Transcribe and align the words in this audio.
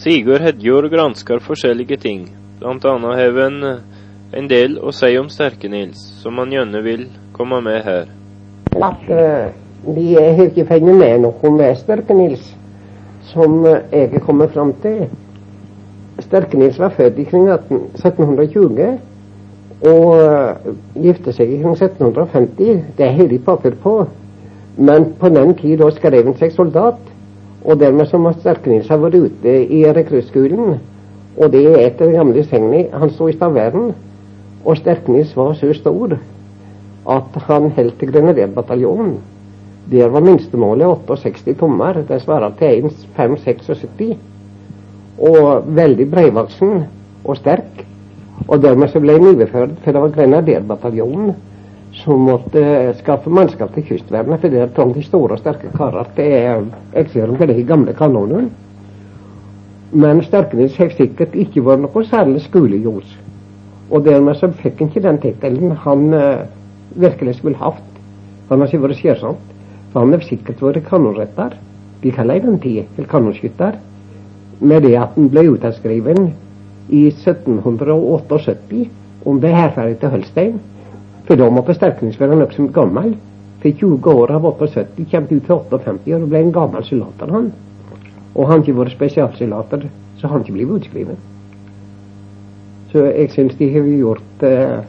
Sigurd 0.00 0.40
Hedjord 0.40 0.86
gransker 0.88 1.42
forskjellige 1.44 1.98
ting, 2.00 2.22
blant 2.56 2.84
annet 2.88 3.18
har 3.18 3.34
en, 3.44 3.56
en 4.32 4.46
del 4.48 4.78
å 4.80 4.94
si 4.96 5.10
om 5.20 5.26
Sterke-Nils, 5.28 6.00
som 6.22 6.40
han 6.40 6.54
gjerne 6.54 6.80
vil 6.86 7.02
komme 7.36 7.58
med 7.60 7.84
her. 7.84 8.08
At 8.80 9.04
uh, 9.12 9.52
vi 9.92 10.14
har 10.14 10.40
ikke 10.46 10.64
funnet 10.70 10.96
med 11.02 11.20
noe 11.26 11.52
med 11.52 11.76
Sterke-Nils 11.82 12.48
som 13.34 13.58
uh, 13.66 13.74
jeg 13.92 14.08
er 14.08 14.24
kommet 14.24 14.56
fram 14.56 14.72
til. 14.80 15.04
Sterke-Nils 16.24 16.80
var 16.80 16.96
født 16.96 17.20
i 17.20 17.28
kring 17.28 17.52
1720 17.52 18.88
og 19.84 20.08
uh, 20.16 20.72
gifte 20.96 21.36
seg 21.36 21.52
i 21.52 21.60
kring 21.60 21.76
1750. 21.76 22.96
Det 22.96 23.12
har 23.20 23.28
de 23.36 23.44
papir 23.52 23.76
på. 23.84 23.98
Men 24.80 25.10
på 25.20 25.28
den 25.36 25.52
tid 25.60 25.84
skrev 26.00 26.24
han 26.24 26.40
seg 26.40 26.56
soldat. 26.56 27.09
Og 27.64 27.80
dermed 27.80 28.08
så 28.08 28.20
Sterke-Nils 28.38 28.88
ha 28.88 28.96
vært 28.96 29.18
ute 29.20 29.56
i 29.68 29.82
rekruttskolen, 29.92 30.78
og 31.36 31.52
det 31.52 31.64
er 31.68 31.86
etter 31.86 32.12
gamle 32.12 32.42
segnet 32.44 32.92
Han 32.96 33.12
sto 33.12 33.28
i 33.28 33.34
Stavern, 33.36 33.92
og 34.64 34.76
Sterke-Nils 34.76 35.36
var 35.36 35.52
så 35.58 35.72
stor 35.76 36.16
at 37.10 37.36
han 37.46 37.70
holdt 37.76 37.98
til 37.98 38.12
Grenaderbataljonen. 38.12 39.14
Der 39.90 40.08
var 40.08 40.20
minstemålet 40.20 40.86
68 41.08 41.56
tommer. 41.58 42.02
Det 42.08 42.20
svarer 42.22 42.52
til 42.58 42.90
576. 43.16 44.18
Og 45.18 45.64
veldig 45.76 46.10
breivaksen 46.10 46.84
og 47.24 47.36
sterk. 47.36 47.86
Og 48.48 48.62
dermed 48.62 48.88
så 48.88 49.00
ble 49.00 49.16
han 49.16 49.26
overført, 49.34 49.72
for 49.82 49.92
det 49.92 50.02
var 50.02 50.14
Grenaderbataljonen 50.14 51.34
som 52.04 52.24
måtte 52.26 52.62
skaffe 53.00 53.30
mannskap 53.30 53.72
til 53.74 53.86
kystvernet, 53.88 54.40
for 54.40 54.52
der 54.52 54.72
trang 54.76 54.92
de 54.94 55.02
store 55.04 55.38
sterke 55.40 55.70
karer 55.76 56.08
til 56.16 56.68
eksilere 56.96 57.36
på 57.36 57.48
de 57.50 57.64
gamle 57.68 57.94
kanonene. 57.96 58.50
Men 59.92 60.22
Sterknes 60.22 60.76
har 60.78 60.92
sikkert 60.94 61.34
ikke 61.34 61.64
vært 61.66 61.82
noe 61.82 62.04
særlig 62.06 62.44
skolegjort. 62.44 63.16
Og 63.90 64.04
dermed 64.06 64.38
så 64.38 64.52
fikk 64.54 64.78
han 64.78 64.90
ikke 64.92 65.02
den 65.02 65.18
tittelen 65.18 65.72
han 65.82 66.04
uh, 66.14 66.44
virkelig 66.94 67.40
skulle 67.40 67.58
hatt. 67.58 67.88
Han 68.50 68.62
har 68.62 68.70
ikke 68.70 68.84
vært 68.84 69.00
skjærsomt. 69.00 69.48
For 69.90 70.04
han 70.04 70.14
har 70.14 70.22
sikkert 70.22 70.62
vært 70.62 70.86
kanonretter. 70.86 71.56
De 72.04 72.12
kaller 72.14 72.44
den 72.44 72.60
tid 72.62 72.86
til 72.94 73.08
kanonskytter. 73.10 73.80
Med 74.60 74.86
det 74.86 74.94
at 74.94 75.16
han 75.16 75.30
ble 75.32 75.48
utskrevet 75.56 76.22
i 76.90 77.06
1778 77.10 78.84
om 79.26 79.40
det 79.42 79.50
hærferdet 79.54 79.98
til 80.00 80.14
Holstein 80.14 80.60
for 81.30 81.38
da 81.38 81.46
måtte 81.46 81.70
forsterkningsføreren 81.70 82.40
være 82.42 82.56
som 82.56 82.72
gammel. 82.74 83.12
For 83.62 83.70
20 83.70 84.14
år 84.18 84.32
av 84.34 84.46
78 84.48 85.04
kom 85.12 85.28
ut 85.30 85.44
til 85.46 85.52
58 85.54 86.16
og 86.16 86.24
ble 86.32 86.40
en 86.42 86.50
gammel 86.52 86.82
soldater, 86.82 87.30
han. 87.30 87.52
Og 88.34 88.48
han 88.50 88.64
ikke 88.64 88.74
vært 88.80 88.96
spesialsoldater, 88.96 89.84
så 90.18 90.30
han 90.32 90.42
ikke 90.42 90.56
blitt 90.56 90.72
utskrevet. 90.74 91.20
Så 92.90 93.04
jeg 93.06 93.30
syns 93.30 93.54
de 93.60 93.70
har 93.70 93.86
gjort 93.86 94.42
eh, 94.42 94.80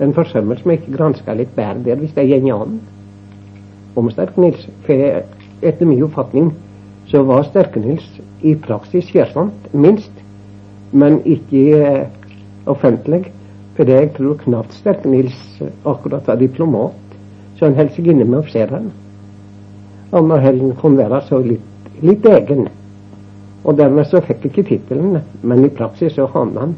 en 0.00 0.16
forsømmelse 0.16 0.64
jeg 0.64 0.80
ikke 0.80 0.96
granska 0.96 1.36
litt 1.36 1.52
bedre 1.58 1.84
der, 1.84 2.00
hvis 2.00 2.16
det 2.16 2.24
går 2.30 2.56
an. 2.56 2.80
Om 4.00 4.10
Sterk-Nils. 4.14 4.64
For 4.88 5.20
etter 5.60 5.84
min 5.84 6.04
oppfatning 6.08 6.54
så 7.12 7.20
var 7.28 7.44
Sterk-Nils 7.50 8.08
i 8.40 8.56
praksis 8.64 9.12
kjærsomt, 9.12 9.74
minst, 9.76 10.24
men 10.96 11.20
ikke 11.28 11.66
eh, 11.84 12.04
offentlig. 12.64 13.26
For 13.76 13.90
jeg 13.92 14.12
tror 14.16 14.38
knapt 14.40 14.72
Sterke-Nils 14.72 15.60
akkurat 15.84 16.28
var 16.28 16.38
diplomat, 16.40 17.16
så 17.58 17.68
han 17.68 17.76
holdt 17.76 17.96
seg 17.96 18.08
inne 18.08 18.24
med 18.24 18.40
offiserene. 18.40 18.92
Og 20.16 20.24
når 20.24 20.44
han 20.46 20.72
kunne 20.80 21.02
være 21.02 21.20
så 21.26 21.42
litt, 21.44 21.92
litt 22.00 22.24
egen. 22.30 22.68
Og 23.66 23.76
dermed 23.76 24.08
så 24.08 24.22
fikk 24.24 24.46
ikke 24.48 24.64
tittelen, 24.70 25.20
men 25.42 25.64
i 25.64 25.72
praksis 25.72 26.16
så 26.16 26.28
havna 26.32 26.66
han. 26.66 26.74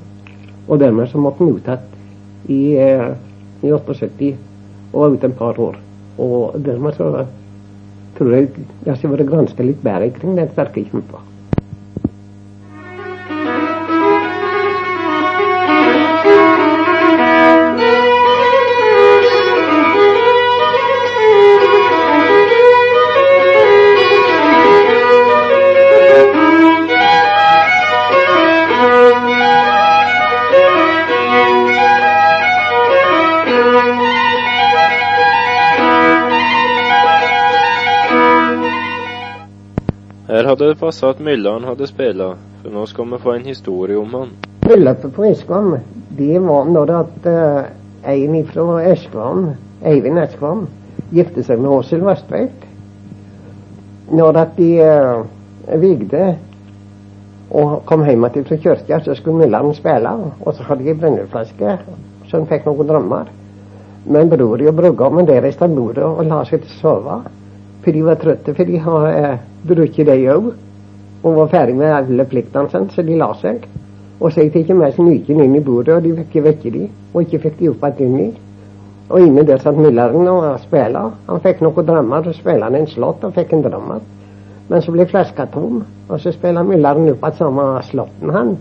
Og 0.66 0.80
dermed 0.82 1.10
så 1.10 1.20
måtte 1.22 1.44
han 1.44 1.54
uttatt 1.54 2.50
i, 2.50 2.74
eh, 2.80 3.10
i 3.62 3.72
78 3.72 4.34
og 4.92 5.00
var 5.00 5.14
ute 5.14 5.26
et 5.26 5.38
par 5.38 5.60
år. 5.60 5.78
Og 6.18 6.58
dermed 6.64 6.96
så 6.96 7.26
tror 8.18 8.34
jeg 8.34 8.48
jeg 8.86 8.96
har 8.96 9.10
vært 9.12 9.30
granska 9.30 9.62
litt 9.62 9.82
bedre 9.84 10.10
kring 10.16 10.34
den 10.38 10.50
sterke 10.50 10.82
kjempa. 10.82 11.20
Passa 40.88 41.10
at 41.12 41.18
Mylland 41.20 41.66
hadde 41.68 41.86
spilla, 41.86 42.30
for 42.62 42.72
nå 42.72 42.86
skal 42.88 43.10
vi 43.10 43.18
få 43.20 43.34
en 43.36 43.44
historie 43.44 43.96
om 44.00 44.14
han. 44.14 44.30
Bryllupet 44.62 45.12
på 45.12 45.24
Eskvam, 45.28 45.74
det 46.16 46.38
var 46.40 46.68
når 46.72 46.92
at 46.96 47.26
uh, 47.28 47.66
en 48.08 48.36
fra 48.48 48.78
Eskvam, 48.88 49.50
Eivind 49.84 50.20
Eskvam, 50.22 50.62
gifte 51.12 51.42
seg 51.44 51.60
med 51.60 51.74
Åshild 51.76 52.06
Vestveit. 52.06 52.64
Når 54.16 54.38
at 54.40 54.54
de 54.56 54.68
uh, 54.80 55.26
vigde 55.82 56.22
og 57.50 57.82
kom 57.88 58.06
hjem 58.08 58.24
igjen 58.30 58.46
fra 58.48 58.58
kirka, 58.62 59.00
så 59.04 59.16
skulle 59.18 59.42
Mylland 59.42 59.74
spille, 59.76 60.14
og 60.40 60.54
så 60.54 60.64
hadde 60.70 60.86
de 60.86 60.94
brenneflaske, 61.02 61.74
så 62.30 62.38
han 62.38 62.48
fikk 62.48 62.64
noen 62.64 62.88
drømmer. 62.88 63.28
Men 64.08 64.32
bror 64.32 64.64
og 64.70 64.80
brudgommen 64.80 65.28
der 65.28 65.44
reiste 65.44 65.68
av 65.68 65.76
bordet 65.76 66.06
og 66.06 66.24
la 66.30 66.40
seg 66.48 66.64
til 66.64 66.72
å 66.72 66.80
sove. 66.80 67.18
For 67.84 67.92
de 67.92 68.06
var 68.08 68.16
trøtte, 68.22 68.56
for 68.56 68.64
de 68.64 68.80
har 68.86 69.10
eh, 69.10 69.44
drukket 69.68 70.08
de 70.08 70.16
òg. 70.32 70.48
Og 71.22 71.34
var 71.36 71.50
ferdig 71.50 71.76
med 71.78 71.92
alle 71.92 72.26
pliktene 72.28 72.70
sine, 72.70 72.90
så 72.94 73.02
de 73.02 73.16
la 73.18 73.32
seg. 73.40 73.64
Og 74.18 74.32
så 74.32 74.42
gikk 74.42 74.54
det 74.54 74.64
ikke 74.64 74.76
mer 74.78 74.94
snyken 74.94 75.40
inn 75.44 75.56
i 75.58 75.62
bordet, 75.62 75.94
og 75.94 76.04
de 76.04 76.14
fikk 76.16 76.30
ikke 76.32 76.44
vekke 76.48 76.74
de, 76.74 76.84
og 77.12 77.22
ikke 77.22 77.42
fikk 77.46 77.58
de 77.60 77.70
opp 77.70 77.84
igjen 77.88 78.14
inni. 78.14 78.28
Og 79.08 79.24
inne 79.24 79.44
der 79.46 79.60
satt 79.62 79.78
Milleren 79.78 80.28
og 80.28 80.46
spilte. 80.60 81.04
Han 81.28 81.42
fikk 81.44 81.62
noen 81.64 81.86
drømmer, 81.86 82.26
så 82.26 82.34
spilte 82.36 82.66
han 82.66 82.76
en 82.76 82.90
slått 82.90 83.24
og 83.24 83.36
fikk 83.36 83.54
en 83.54 83.64
drømmer. 83.64 84.02
Men 84.68 84.82
så 84.84 84.92
ble 84.92 85.06
flaska 85.08 85.46
tom, 85.54 85.80
og 86.08 86.20
så 86.20 86.32
spilte 86.34 86.66
Milleren 86.66 87.08
opp 87.14 87.24
igjen 87.24 87.38
samme 87.38 87.68
slåtten, 87.88 88.34
han. 88.34 88.52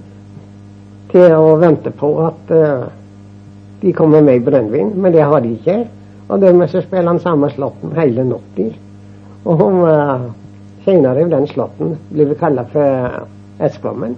Til 1.11 1.35
å 1.35 1.57
vente 1.59 1.91
på 1.95 2.13
at 2.25 2.53
uh, 2.53 2.87
de 3.81 3.93
kommer 3.95 4.23
med 4.23 4.39
i 4.39 4.43
brennevin, 4.43 4.93
men 4.95 5.13
det 5.15 5.23
har 5.23 5.43
de 5.43 5.53
ikke. 5.57 5.77
Og 6.27 6.41
dermed 6.43 6.69
så 6.71 6.81
spiller 6.83 7.07
han 7.11 7.23
samme 7.23 7.49
slåtten 7.53 7.95
hele 7.95 8.25
natta. 8.27 8.67
Og 9.47 9.61
hun 9.61 9.81
uh, 9.87 10.27
senere 10.87 11.21
i 11.21 11.29
den 11.29 11.47
slåtten 11.47 11.97
blir 12.09 12.33
kalla 12.39 12.63
for 12.71 13.27
Eskvammen. 13.59 14.15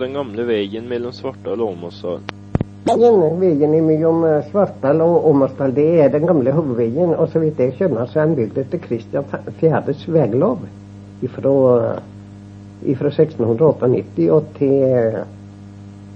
Den 0.00 0.16
gamle 0.16 0.46
veien 0.48 0.88
mellom 0.88 1.12
Svartdal 1.12 1.60
og 1.60 1.74
Åmåsdal. 1.74 2.24
Veien 2.84 3.76
mellom 3.86 4.24
eh, 4.28 4.40
Svartdal 4.50 5.02
og 5.04 5.28
Åmåsdal 5.30 5.74
det 5.76 5.86
er 6.04 6.10
den 6.12 6.26
gamle 6.28 6.52
hovedveien. 6.52 7.14
Og 7.14 7.30
så 7.32 7.42
vidt 7.42 7.60
jeg 7.60 7.76
skjønner, 7.78 8.08
så 8.10 8.20
er 8.20 8.30
den 8.30 8.36
bygd 8.40 8.60
etter 8.64 8.82
Kristian 8.82 9.28
4.s 9.60 10.04
veglov 10.12 10.66
fra, 11.36 11.54
fra 13.00 13.12
1698 13.14 14.28
og 14.34 14.50
til, 14.58 15.22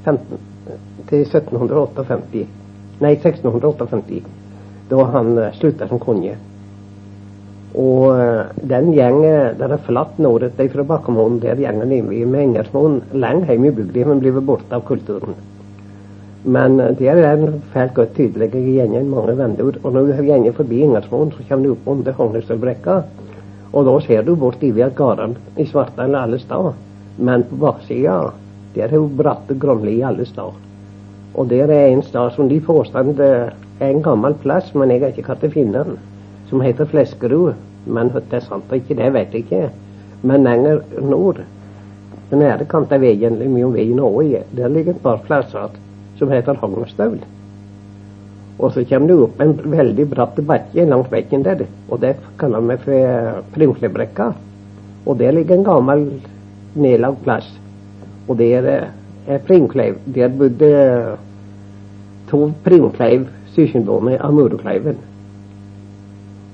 15, 0.04 0.42
til 1.08 1.24
1758. 1.24 2.44
Nei, 2.98 3.14
1658. 3.14 4.22
Da 4.90 5.08
han 5.14 5.34
eh, 5.38 5.54
slutta 5.60 5.88
som 5.88 6.02
konge. 6.02 6.36
Og 7.78 8.18
eh, 8.18 8.48
den 8.70 8.90
gjeng 8.96 9.20
der 9.58 9.74
er 9.74 9.84
flatt 9.86 10.18
nordet 10.18 10.56
fra 10.72 10.82
Bakkemoen, 10.82 11.38
der 11.42 11.60
gjengen 11.62 11.92
vi 12.10 12.24
med 12.24 12.40
Engersmoen 12.42 13.02
langt 13.12 13.46
hjemme 13.46 13.70
i 13.70 13.76
bygda, 13.76 14.08
men 14.08 14.22
blir 14.24 14.40
borte 14.40 14.74
av 14.74 14.82
kulturen. 14.88 15.36
Men 16.42 16.80
eh, 16.80 16.94
der 16.98 17.20
er 17.22 17.36
den 17.36 17.62
fælt 17.72 17.94
godt 17.94 18.16
tydelig 18.16 18.50
i 18.54 18.78
gjengen 18.78 19.10
mange 19.10 19.36
vendeord. 19.38 19.78
Og 19.84 19.92
når 19.92 20.10
du 20.10 20.12
går 20.26 20.52
forbi 20.56 20.82
Ingersmoen, 20.82 21.32
så 21.32 21.46
kommer 21.48 21.66
du 21.66 21.72
opp 21.76 21.88
under 21.94 22.18
Hognestølbrekka. 22.18 23.02
Og 23.72 23.84
da 23.84 24.00
ser 24.00 24.22
du 24.24 24.34
bort 24.34 24.62
over 24.64 24.90
gårdene 24.96 25.36
i 25.56 25.66
Svartdal 25.66 26.14
alle 26.16 26.38
steder. 26.38 26.74
Men 27.18 27.44
på 27.44 27.60
baksida 27.60 28.32
der 28.74 28.88
er 28.88 28.94
jo 28.96 29.08
bratte 29.08 29.54
Gromli 29.58 30.00
alle 30.02 30.26
steder. 30.26 30.56
Og 31.34 31.48
der 31.50 31.70
er 31.70 31.86
en 31.92 32.02
stad 32.02 32.32
som 32.34 32.48
de 32.48 32.60
påstår 32.60 33.14
er 33.20 33.52
en 33.80 34.02
gammel 34.02 34.34
plass, 34.34 34.74
men 34.74 34.90
jeg 34.90 35.00
har 35.00 35.12
ikke 35.12 35.26
klart 35.28 35.44
å 35.44 35.50
finne 35.52 35.84
den, 35.84 35.98
som 36.48 36.60
heter 36.60 36.88
Fleskerud. 36.88 37.54
Men 37.88 38.12
det 38.14 38.24
er 38.36 38.44
sant 38.44 38.68
og 38.68 38.76
ikke, 38.76 38.96
det 38.98 39.12
vet 39.14 39.34
jeg 39.34 39.46
ikke. 39.46 39.70
Men 40.22 40.44
lenger 40.44 40.82
nord, 41.00 41.42
den 42.30 42.42
nære 42.42 42.66
av 42.68 43.00
veien, 43.00 43.38
mye 43.38 43.66
om 43.66 43.74
veien 43.74 44.00
over, 44.00 44.44
der 44.52 44.68
ligger 44.68 44.94
et 44.94 45.02
par 45.02 45.22
plasser 45.24 45.76
som 46.18 46.30
heter 46.30 46.58
Hognestøl. 46.60 47.18
Og 48.58 48.72
så 48.74 48.82
kommer 48.90 49.08
det 49.08 49.16
opp 49.22 49.40
en 49.40 49.54
veldig 49.70 50.06
bratt 50.10 50.40
bakke 50.46 50.84
langs 50.84 51.08
bekken 51.12 51.44
der, 51.46 51.62
og 51.88 52.00
det 52.02 52.16
kaller 52.40 52.64
vi 52.66 52.76
for 52.82 53.42
Prinslebrekka. 53.54 54.32
Og 55.06 55.18
der 55.18 55.32
ligger 55.32 55.54
en 55.54 55.64
gammel 55.64 56.04
nedlagt 56.74 57.22
plass. 57.22 57.48
Og 58.28 58.38
der 58.38 58.66
er 59.28 59.38
Prinkleiv. 59.46 60.00
Der 60.14 60.28
bodde 60.28 61.16
to 62.28 62.50
Prinkleiv 62.64 63.28
søskenbarn 63.54 64.18
av 64.18 64.34
Murokleiven. 64.34 64.98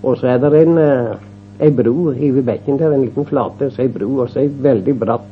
Og 0.05 0.19
så 0.21 0.35
er 0.35 0.43
det 0.43 0.53
en 0.63 0.79
ei 1.61 1.71
bro 1.71 2.13
i 2.13 2.31
bekken 2.45 2.79
der, 2.79 2.93
en 2.93 3.07
liten 3.07 3.27
flate, 3.27 3.71
så 3.71 3.83
ei 3.83 3.89
bro, 3.89 4.11
og 4.25 4.29
så 4.31 4.43
ei 4.43 4.51
veldig 4.51 4.99
bratt 5.01 5.31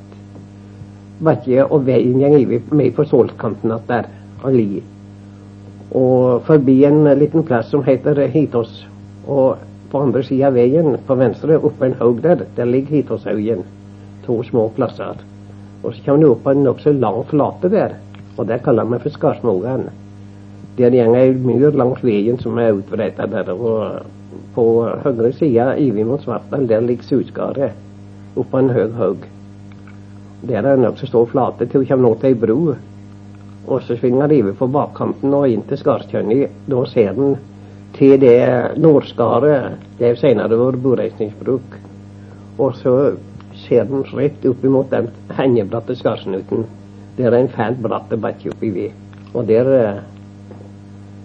bakke, 1.22 1.64
og 1.64 1.84
veien 1.86 2.18
går 2.18 2.72
med 2.74 2.94
på 2.96 3.04
solkanten 3.06 3.74
der 3.88 4.08
og 4.42 4.54
li. 4.56 4.82
Og 5.92 6.42
forbi 6.46 6.84
en 6.88 7.04
liten 7.18 7.44
plass 7.44 7.68
som 7.70 7.84
heter 7.84 8.26
Hitås. 8.32 8.86
Og 9.28 9.60
på 9.92 10.00
andre 10.00 10.22
sida 10.24 10.48
av 10.48 10.56
veien, 10.56 10.96
på 11.06 11.14
venstre, 11.20 11.58
oppe 11.58 11.86
en 11.86 11.98
haug 12.00 12.22
der, 12.24 12.46
der 12.56 12.64
ligger 12.64 12.96
Hitåshaugen. 12.96 13.66
To 14.26 14.42
små 14.42 14.68
plasser. 14.76 15.20
Og 15.82 15.94
så 15.94 16.04
kommer 16.04 16.22
du 16.22 16.30
opp 16.30 16.44
på 16.44 16.54
en 16.54 16.64
nokså 16.64 16.94
lang 16.96 17.20
flate 17.28 17.68
der, 17.68 17.98
og 18.38 18.46
det 18.48 18.62
kaller 18.64 18.88
vi 18.88 19.02
for 19.02 19.18
Skarsmogan. 19.18 19.90
Der 20.78 20.90
går 20.94 21.16
ei 21.18 21.34
myr 21.34 21.76
langs 21.76 22.02
veien 22.04 22.38
som 22.40 22.58
er 22.58 22.72
utbretta 22.72 23.26
der. 23.26 23.52
Og 23.52 24.21
på 24.54 24.66
høyre 25.04 25.32
side, 25.32 25.68
over 25.74 26.04
mot 26.04 26.22
Svartdal, 26.22 26.68
der 26.68 26.80
ligger 26.80 27.08
Susskaret 27.08 28.36
oppå 28.36 28.58
en 28.58 28.70
høg 28.72 28.94
haug. 28.96 29.28
Der 30.48 30.58
er 30.58 30.74
det 30.74 30.84
nokså 30.86 31.06
stor 31.06 31.26
flate 31.30 31.66
til 31.66 31.82
hun 31.82 31.86
kommer 31.86 32.08
nå 32.08 32.14
til 32.20 32.32
ei 32.32 32.38
bro 32.38 32.74
og 33.66 33.82
så 33.82 33.96
svinger 33.96 34.28
rive 34.28 34.52
på 34.58 34.66
bakkanten 34.66 35.34
og 35.34 35.48
inn 35.50 35.62
til 35.68 35.78
Skarkjønni. 35.78 36.46
Da 36.66 36.84
ser 36.90 37.12
den 37.14 37.36
til 37.96 38.18
det 38.20 38.78
nordskaret. 38.82 39.78
Det 39.98 40.08
er 40.08 40.18
senere 40.18 40.58
vært 40.58 40.82
boreisningsbruk. 40.82 41.76
Og 42.58 42.74
så 42.80 42.96
ser 43.64 43.86
den 43.90 44.02
rett 44.10 44.42
opp 44.48 44.64
imot 44.66 44.90
den 44.90 45.10
hengebratte 45.36 45.96
skarsnuten. 45.96 46.66
Der 47.16 47.30
er 47.30 47.38
en 47.38 47.52
fælt 47.52 47.78
bratt 47.84 48.10
bakke 48.18 48.50
oppi 48.50 48.72
ved. 48.74 48.98
Og 49.34 49.46
der, 49.48 49.70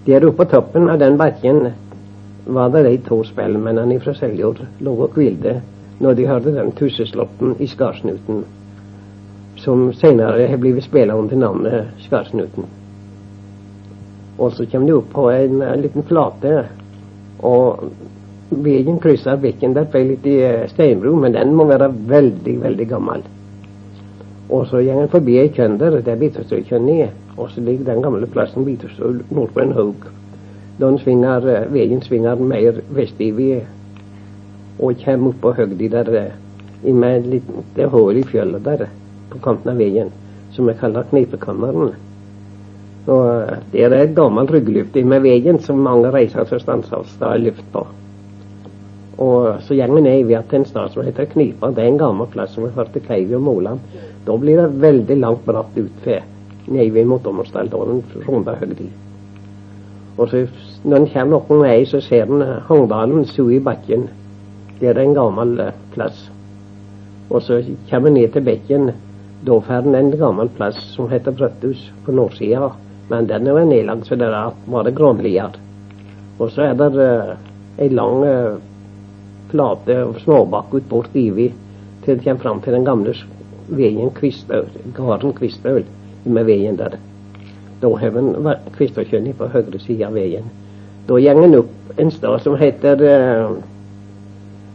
der 0.06 0.28
oppe 0.28 0.44
på 0.44 0.50
toppen 0.54 0.90
av 0.90 1.00
den 1.02 1.18
bakken 1.18 1.72
var 2.48 2.70
det 2.70 2.84
de 2.88 2.98
to 3.08 3.22
spellemennene 3.28 4.00
fra 4.00 4.14
Seljord 4.16 4.64
lå 4.80 4.94
og 4.96 5.18
hvilte 5.18 5.60
når 6.00 6.14
de 6.14 6.28
hørte 6.30 6.54
den 6.56 6.72
tusseslåtten 6.78 7.58
i 7.60 7.68
skarsnuten 7.68 8.46
som 9.58 9.94
senere 9.94 10.48
har 10.48 10.58
blitt 10.58 10.84
spilt 10.86 11.14
under 11.14 11.36
navnet 11.36 12.04
Skarsnuten. 12.06 12.66
Og 14.38 14.54
så 14.54 14.66
kommer 14.70 14.88
de 14.88 14.98
opp 15.00 15.08
på 15.14 15.30
en, 15.34 15.62
en 15.66 15.82
liten 15.82 16.06
flate, 16.06 16.52
og 17.42 17.88
veien 18.50 19.00
krysser 19.02 19.40
bekken 19.42 19.74
der 19.74 19.88
på 19.90 19.98
ei 19.98 20.12
lita 20.12 20.68
steinbro, 20.70 21.16
men 21.18 21.34
den 21.34 21.56
må 21.58 21.66
være 21.70 21.90
veldig, 21.90 22.54
veldig 22.62 22.88
gammel. 22.90 23.26
Og 24.48 24.70
så 24.70 24.84
går 24.86 25.02
en 25.02 25.12
forbi 25.12 25.40
ei 25.42 25.50
kønder, 25.54 26.00
der 26.06 26.22
Bitterstøykjønn 26.22 26.92
er, 26.94 27.10
og 27.36 27.50
så 27.52 27.62
ligger 27.62 27.90
den 27.90 28.06
gamle 28.06 28.30
plassen 28.30 28.66
Bitterstø 28.66 29.18
nordpå 29.34 29.66
en 29.66 29.76
haug. 29.76 30.08
Den 30.78 31.00
svinger, 31.02 31.42
veien 31.74 32.02
svinger 32.06 32.38
mer 32.38 32.82
vestover 32.94 33.66
og 34.78 35.00
kommer 35.02 35.32
opp 35.32 35.40
på 35.42 35.54
høgda 35.58 36.04
der, 36.06 36.34
med 36.84 37.16
et 37.18 37.30
lite 37.32 37.88
hull 37.90 38.20
i 38.20 38.26
fjellet 38.30 38.66
der 38.66 38.84
på 39.32 39.40
kanten 39.42 39.72
av 39.74 39.80
veien, 39.82 40.12
som 40.54 40.70
jeg 40.70 40.78
kaller 40.78 41.08
Knipekammeren. 41.10 41.96
Og 43.08 43.24
eh, 43.26 43.58
Der 43.74 43.90
er 43.90 44.04
et 44.04 44.16
gammelt 44.16 44.52
ryggluft 44.54 44.96
med 44.96 45.24
veien 45.26 45.58
som 45.64 45.82
mange 45.82 46.12
reiser 46.14 46.46
til 46.46 46.62
Stanshalstad 46.62 47.34
har 47.34 47.42
luft 47.42 47.66
på. 47.74 47.86
Og 49.18 49.64
så 49.66 49.76
går 49.76 49.96
vi 49.96 50.02
ned 50.02 50.30
til 50.50 50.60
en 50.60 50.66
stad 50.66 50.94
som 50.94 51.04
heter 51.04 51.26
Knipa. 51.26 51.72
Det 51.74 51.84
er 51.84 51.88
en 51.90 51.98
gammel 51.98 52.28
plass 52.30 52.54
som 52.54 52.68
vi 52.68 52.76
hørte 52.76 53.02
Kleivi 53.02 53.34
og 53.34 53.42
Moland. 53.42 53.80
Da 54.28 54.38
blir 54.38 54.62
det 54.62 54.82
veldig 54.82 55.18
langt 55.18 55.46
bratt 55.46 55.74
utfor 55.74 56.22
nede 56.68 57.06
mot 57.06 57.26
Ommersdalen, 57.28 58.04
runda 58.28 58.54
høgdi. 58.60 58.92
Og 60.18 60.30
så 60.30 60.46
når 60.84 60.98
en 60.98 61.10
kommer 61.14 61.38
opp 61.38 61.50
med 61.50 61.88
så 61.88 62.02
ser 62.02 62.30
en 62.30 62.62
Hongdalen 62.68 63.26
stå 63.26 63.50
i 63.52 63.60
bakken. 63.60 64.08
Der 64.80 64.94
er 64.94 65.04
en 65.04 65.18
gammel 65.18 65.60
eh, 65.60 65.76
plass. 65.94 66.30
Og 67.30 67.42
så 67.42 67.62
kommer 67.90 68.10
en 68.10 68.20
ned 68.20 68.34
til 68.34 68.46
bekken 68.46 68.92
da 69.46 69.62
får 69.62 69.74
en 69.88 69.96
en 69.96 70.18
gammel 70.18 70.50
plass 70.50 70.78
som 70.96 71.10
heter 71.10 71.32
Brøtthus 71.32 71.92
på 72.06 72.12
nordsida. 72.12 72.72
Men 73.10 73.28
den 73.28 73.48
er 73.48 73.66
nedlagt, 73.66 74.08
så 74.08 74.16
det 74.16 74.28
er 74.28 74.54
bare 74.66 74.92
granlier. 74.92 75.52
Og 76.40 76.52
så 76.52 76.62
er 76.62 76.74
det 76.74 76.90
uh, 76.96 77.36
ei 77.78 77.90
lang 77.90 78.24
uh, 78.24 78.58
flate 79.52 80.14
småbakke 80.24 80.82
bort 80.90 81.16
ivi 81.16 81.54
til 82.04 82.14
en 82.14 82.24
kommer 82.24 82.42
fram 82.42 82.62
til 82.62 82.74
den 82.74 82.86
gamle 82.86 83.14
veien 83.68 84.12
Kvistøl, 84.12 84.68
gården 84.96 85.34
Kvistøl 85.34 85.86
med 86.26 86.46
veien 86.46 86.78
der. 86.78 86.98
Da 87.82 87.94
har 87.98 88.18
en 88.18 88.36
Kvistøkjønni 88.78 89.34
på 89.34 89.48
høyre 89.54 89.80
side 89.80 90.06
av 90.06 90.14
veien. 90.14 90.50
Da 91.08 91.16
går 91.16 91.44
en 91.44 91.56
opp 91.62 92.00
en 92.00 92.12
stad 92.12 92.42
som 92.44 92.58
heter 92.60 93.02
uh, 93.02 93.58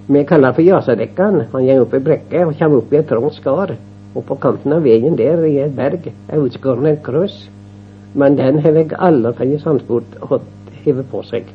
Vi 0.06 0.24
kaller 0.24 0.52
for 0.52 0.64
Jasadekkan. 0.64 1.42
Han 1.52 1.66
går 1.66 1.82
opp 1.84 1.94
i 1.94 2.04
brekke 2.06 2.46
og 2.46 2.54
kommer 2.58 2.80
opp 2.80 2.92
i 2.92 3.00
et 3.00 3.08
trangt 3.08 3.36
skar. 3.36 3.74
Og 4.16 4.24
på 4.28 4.36
kanten 4.40 4.72
av 4.72 4.84
veien 4.84 5.16
der 5.16 5.44
i 5.46 5.58
et 5.62 5.74
berg 5.76 6.08
er 6.08 6.40
utskåret 6.40 6.88
et 6.88 7.02
kryss. 7.04 7.36
Men 8.16 8.36
den 8.36 8.60
har 8.64 8.76
jeg 8.76 8.96
aldri 8.98 9.32
fått 9.36 9.64
sandsport 9.64 10.16
hevet 10.84 11.08
på 11.12 11.22
seg. 11.28 11.52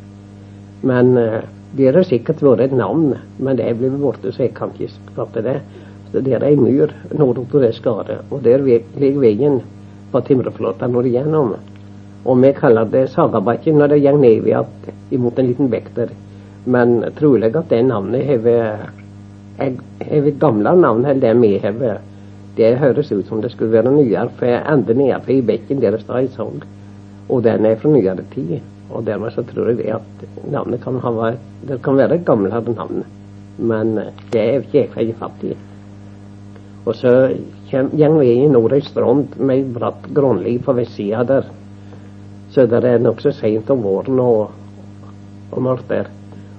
Men 0.86 1.18
uh, 1.18 1.42
det 1.78 1.90
har 1.90 2.06
sikkert 2.06 2.42
vært 2.46 2.68
et 2.68 2.78
navn, 2.78 3.16
men 3.38 3.58
det 3.58 3.66
er 3.68 3.78
blitt 3.78 3.98
borte, 4.02 4.32
så 4.32 4.46
jeg 4.46 4.54
kan 4.58 4.72
ikke 4.74 4.94
fatte 5.18 5.44
det. 5.46 5.58
Så 6.12 6.22
Der 6.22 6.38
er 6.38 6.48
ei 6.48 6.56
myr 6.56 6.94
nordover 7.12 7.50
for 7.52 7.66
det 7.66 7.74
skaret, 7.76 8.22
og 8.32 8.44
der 8.46 8.64
ligger 8.64 9.20
veien 9.20 9.60
på 10.12 10.22
timreflåta 10.22 10.88
når 10.88 11.04
det 11.04 11.12
gjennom. 11.18 11.58
Og 12.28 12.42
vi 12.44 12.52
kaller 12.54 12.90
det 12.92 13.08
Sagabakken 13.14 13.80
når 13.80 13.94
det 13.94 14.04
går 14.04 14.20
ned 14.20 14.48
imot 15.16 15.40
en 15.40 15.48
liten 15.48 15.72
bekk. 15.72 15.94
Men 16.66 17.00
trolig 17.16 17.54
at 17.56 17.70
det 17.72 17.86
navnet 17.88 18.28
har 18.28 18.48
et 19.64 20.40
gamle 20.40 20.76
navn 20.76 21.08
enn 21.08 21.24
det 21.24 21.34
vi 21.40 21.56
har 21.64 22.02
det 22.58 22.80
høres 22.82 23.12
ut 23.12 23.28
som 23.30 23.42
det 23.42 23.52
skulle 23.54 23.76
være 23.76 23.92
nyere, 23.94 24.32
for 24.40 24.50
ender 24.50 24.98
nede 24.98 25.34
i 25.34 25.44
bekken 25.46 25.82
der 25.82 25.98
står 26.02 26.26
i 26.26 26.32
Sogn. 26.34 26.64
Og 27.30 27.44
den 27.46 27.66
er 27.70 27.78
fra 27.78 27.92
nyere 27.94 28.26
tid. 28.34 28.58
Og 28.90 29.06
dermed 29.06 29.36
så 29.36 29.44
tror 29.46 29.70
jeg 29.76 29.94
at 29.94 30.24
navnet 30.50 30.82
kan 30.82 30.98
ha 31.04 31.12
vært 31.12 31.44
Det 31.68 31.82
kan 31.84 31.98
være 31.98 32.16
et 32.16 32.26
gamlere 32.26 32.74
navn. 32.74 33.04
Men 33.58 33.98
eh, 33.98 34.14
det 34.32 34.42
er 34.42 34.60
ikke 34.64 34.80
jeg 34.80 35.16
fått 35.18 35.20
fatt 35.20 35.44
i. 35.44 35.56
Og 36.86 36.96
så 36.96 37.14
går 37.70 38.20
vi 38.20 38.32
inn 38.32 38.54
nord 38.56 38.74
i 38.74 38.82
strand 38.82 39.36
med 39.38 39.74
bratt 39.76 40.08
granli 40.16 40.58
på 40.64 40.74
vestsida 40.74 41.24
der. 41.28 41.50
Så 42.58 42.64
det 42.66 42.80
er 42.90 42.98
nokså 42.98 43.30
seint 43.38 43.68
om 43.70 43.84
våren 43.86 44.18
og, 44.18 44.48
og 45.54 45.60
mørkt 45.62 45.92
der. 45.92 46.08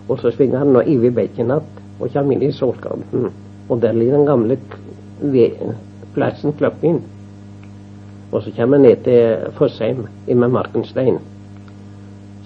Og 0.06 0.20
så 0.20 0.30
svinger 0.30 0.60
han 0.62 0.70
nå 0.70 0.84
over 0.84 1.10
bekken 1.16 1.48
igjen 1.50 1.64
og 1.98 2.12
kommer 2.12 2.36
inn 2.36 2.44
i 2.46 2.50
solkanten. 2.54 3.32
Og 3.66 3.80
der 3.82 3.96
ligger 3.98 4.14
den 4.14 4.28
gamle 4.28 4.58
plassen 6.14 6.54
Klokken. 6.54 7.02
Og 8.30 8.44
så 8.44 8.54
kommer 8.54 8.78
vi 8.78 8.86
ned 8.86 9.02
til 9.08 9.50
Fossheim 9.58 10.06
med 10.28 10.54
Markenstein. 10.54 11.18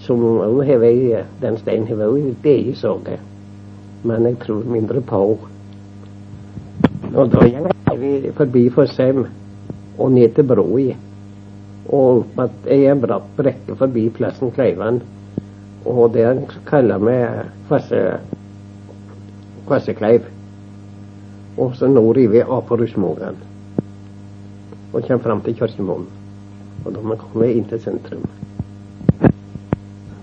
Som 0.00 0.24
òg 0.24 0.64
har 0.64 0.80
vært 0.80 1.36
Den 1.44 1.60
steinen 1.60 1.86
har 1.92 2.00
vært 2.00 2.48
i 2.48 2.72
soget. 2.72 3.20
Men 4.02 4.32
jeg 4.32 4.40
tror 4.46 4.64
mindre 4.64 5.04
på 5.04 5.22
Og 7.14 7.32
da 7.36 7.44
går 7.44 7.96
vi 8.00 8.32
forbi 8.32 8.68
Fossheim 8.70 9.26
og 9.98 10.12
ned 10.12 10.32
til 10.34 10.48
Broi. 10.48 10.94
Og 11.92 12.24
opp 12.40 12.68
i 12.72 12.84
en 12.88 13.00
bratt 13.02 13.28
brekke 13.36 13.76
forbi 13.76 14.06
plassen 14.16 14.52
Kleiven. 14.56 15.02
Og 15.84 16.12
det 16.14 16.28
kaller 16.68 17.02
vi 17.02 17.18
Kvassekleiv. 19.68 20.28
Og 21.60 21.76
så 21.76 21.88
nå 21.88 22.04
river 22.12 22.38
vi 22.38 22.42
av 22.42 22.62
på 22.68 22.78
Rusmogan 22.80 23.40
og 24.92 25.06
kommer 25.06 25.22
fram 25.24 25.40
til 25.40 25.56
Kirkemoen. 25.56 26.06
Og 26.84 26.94
da 26.94 27.00
må 27.00 27.14
vi 27.14 27.20
komme 27.22 27.48
inn 27.52 27.68
til 27.68 27.80
sentrum. 27.80 28.24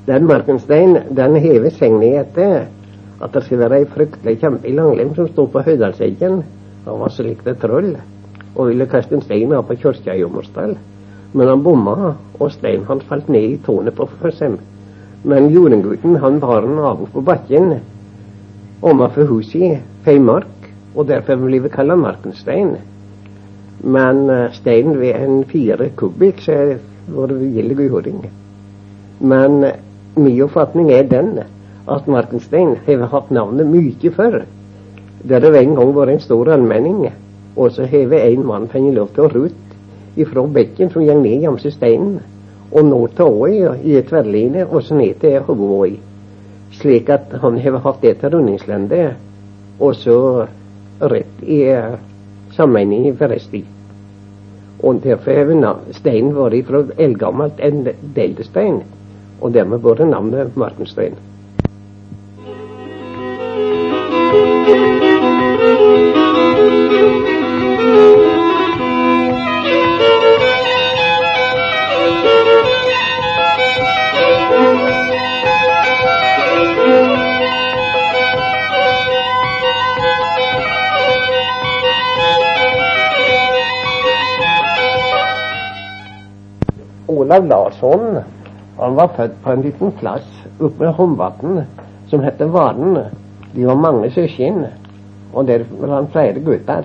Den 0.10 0.28
Markenstein 0.30 0.98
den 1.18 1.38
hever 1.42 1.74
segnet 1.74 2.20
etter 2.24 2.68
at 3.20 3.34
det 3.34 3.44
skal 3.46 3.64
være 3.64 3.82
ei 3.82 3.90
fryktelig 3.90 4.40
kjempe 4.42 4.70
i 4.70 4.76
Langlem 4.76 5.12
som 5.16 5.28
sto 5.30 5.48
på 5.52 5.64
Høydalseggen. 5.66 6.44
Han 6.86 7.02
var 7.02 7.14
så 7.14 7.26
likt 7.26 7.48
et 7.48 7.60
troll 7.62 7.96
og 8.56 8.70
ville 8.70 8.88
kaste 8.90 9.16
en 9.16 9.26
stein 9.26 9.54
av 9.54 9.68
på 9.68 9.78
kirka 9.82 10.16
i 10.16 10.24
Ommersdal. 10.26 10.78
Men 11.34 11.48
han 11.48 11.64
bomma, 11.64 12.14
og 12.40 12.52
steinen 12.52 12.88
hans 12.90 13.06
falt 13.06 13.30
ned 13.30 13.46
i 13.46 13.58
tårnet 13.66 13.96
på 13.96 14.08
Fossem. 14.20 14.58
Men 15.24 15.50
jordengutten 15.54 16.16
han 16.24 16.40
var 16.42 16.66
en 16.66 16.80
av 16.80 17.04
på 17.14 17.22
bakken 17.22 17.74
overfor 18.82 19.28
huset, 19.28 19.84
Feimark, 20.06 20.70
og 20.96 21.10
derfor 21.10 21.42
ble 21.42 21.60
vi 21.60 21.72
kalt 21.74 21.98
Markenstein. 22.00 22.78
Men 23.84 24.26
uh, 24.30 24.48
steinen 24.56 25.00
ved 25.00 25.20
en 25.20 25.44
fire 25.48 25.90
kubikk, 26.00 26.42
så 26.44 26.80
var 27.14 27.32
det 27.32 27.52
gilde 27.54 27.84
jording. 27.84 28.24
Men 29.20 29.64
uh, 29.64 29.76
min 30.16 30.42
oppfatning 30.44 30.92
er 30.96 31.08
den 31.12 31.38
at 31.90 32.08
Markenstein 32.08 32.78
har 32.88 33.08
hatt 33.12 33.32
navnet 33.32 33.68
mye 33.68 34.12
før. 34.16 34.44
Der 35.28 35.40
det 35.40 35.56
en 35.60 35.76
gang 35.76 35.96
var 35.96 36.08
en 36.08 36.20
stor 36.24 36.52
allmenning, 36.52 37.10
og 37.56 37.72
så 37.72 37.86
har 37.86 38.14
en 38.14 38.46
mann 38.48 38.68
fått 38.72 38.94
lov 38.96 39.12
til 39.14 39.28
å 39.28 39.34
rute 39.36 39.69
ifra 40.20 40.44
bekken 40.54 40.92
som 40.94 41.04
gikk 41.06 41.22
ned 41.24 41.46
jamse 41.46 41.72
steinen, 41.74 42.20
og 42.72 42.86
nå 42.86 43.00
til 43.18 43.26
åa 43.26 43.76
i 43.82 43.98
et 43.98 44.08
tverrline, 44.10 44.66
og 44.68 44.84
så 44.84 44.98
ned 44.98 45.20
til 45.22 45.40
hovedåa. 45.48 45.96
Slik 46.80 47.10
at 47.10 47.34
han 47.42 47.58
har 47.58 47.80
hatt 47.84 48.02
det 48.02 48.18
til 48.20 48.36
rundingslende, 48.36 49.14
og 49.80 49.96
så 49.96 50.46
rett 51.02 51.44
i 51.44 51.64
uh, 51.74 51.96
sammenheng 52.56 53.16
for 53.18 53.32
resten. 53.32 53.66
Og 54.84 55.02
derfor 55.04 55.36
har 55.36 55.80
steinen 55.98 56.36
vært 56.36 56.68
fra 56.68 56.84
eldgammelt 56.98 57.60
en 57.64 57.88
deltestein, 58.16 58.84
og 59.42 59.54
dermed 59.54 59.82
både 59.84 60.06
navnet 60.06 60.56
Martenstein. 60.56 61.18
Olav 87.40 87.48
Larsson 87.48 88.18
han 88.78 88.96
var 88.96 89.08
født 89.16 89.36
på 89.44 89.52
en 89.52 89.62
liten 89.64 89.92
plass 89.96 90.26
oppe 90.60 90.82
ved 90.82 90.96
Homvatn 90.98 91.62
som 92.12 92.24
het 92.24 92.42
Varen. 92.52 92.98
De 93.54 93.66
var 93.66 93.80
mange 93.80 94.10
søsken, 94.12 94.66
og 95.34 95.48
der 95.48 95.64
var 95.70 95.94
han 95.94 96.10
flere 96.12 96.44
gutter. 96.44 96.84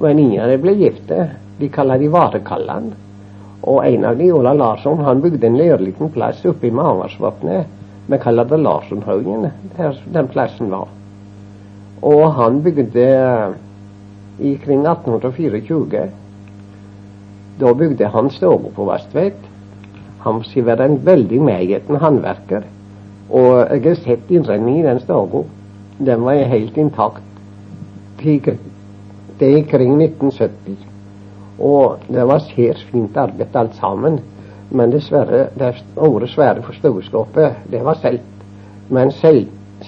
Men 0.00 0.18
ingen 0.18 0.42
av 0.42 0.52
dem 0.52 0.62
ble 0.62 0.76
gifte. 0.78 1.30
De 1.58 1.68
kaller 1.68 1.98
de 1.98 2.12
Varekallan. 2.14 2.92
Og 3.62 3.80
en 3.86 4.04
av 4.06 4.16
de, 4.18 4.30
Olav 4.32 4.56
Larsson, 4.60 5.02
han 5.02 5.22
bygde 5.22 5.50
en 5.50 5.58
lørliten 5.58 6.14
plass 6.14 6.44
oppe 6.46 6.68
i 6.68 6.74
Mavarsvatnet. 6.74 7.66
Vi 8.06 8.22
kaller 8.22 8.46
det 8.46 8.62
Larsenhaugen, 8.62 9.50
der 9.76 9.98
den 10.14 10.30
plassen 10.30 10.70
var. 10.70 10.86
Og 12.06 12.24
han 12.38 12.62
bygde 12.62 13.10
i 14.38 14.54
kring 14.62 14.86
1824. 14.86 16.08
Da 17.58 17.74
bygde 17.74 18.14
han 18.14 18.30
stua 18.30 18.74
på 18.74 18.90
Vestvedt. 18.92 19.54
Skal 20.44 20.66
være 20.66 20.84
en 20.88 21.00
veldig 21.06 21.40
medgjeten 21.42 21.96
håndverker. 21.96 22.66
Og 23.30 23.68
jeg 23.70 23.82
har 23.84 23.98
sett 24.02 24.30
innredningen 24.30 24.80
i 24.80 24.86
den 24.88 25.00
stua. 25.00 25.42
Den 25.98 26.24
var 26.24 26.38
helt 26.52 26.76
intakt 26.76 27.22
til, 28.20 28.58
er 29.40 29.62
kring 29.70 30.02
1970. 30.02 30.78
Og 31.58 31.98
det 32.08 32.26
var 32.26 32.38
særs 32.38 32.84
fint 32.90 33.16
arbeid 33.16 33.56
alt 33.56 33.76
sammen. 33.76 34.20
Men 34.70 34.92
dessverre, 34.92 35.48
det 35.58 35.74
store 35.80 36.28
svære 36.28 36.62
forstueskapet, 36.62 37.64
det 37.70 37.84
var 37.84 37.98
solgt. 38.02 38.44
Men 38.88 39.12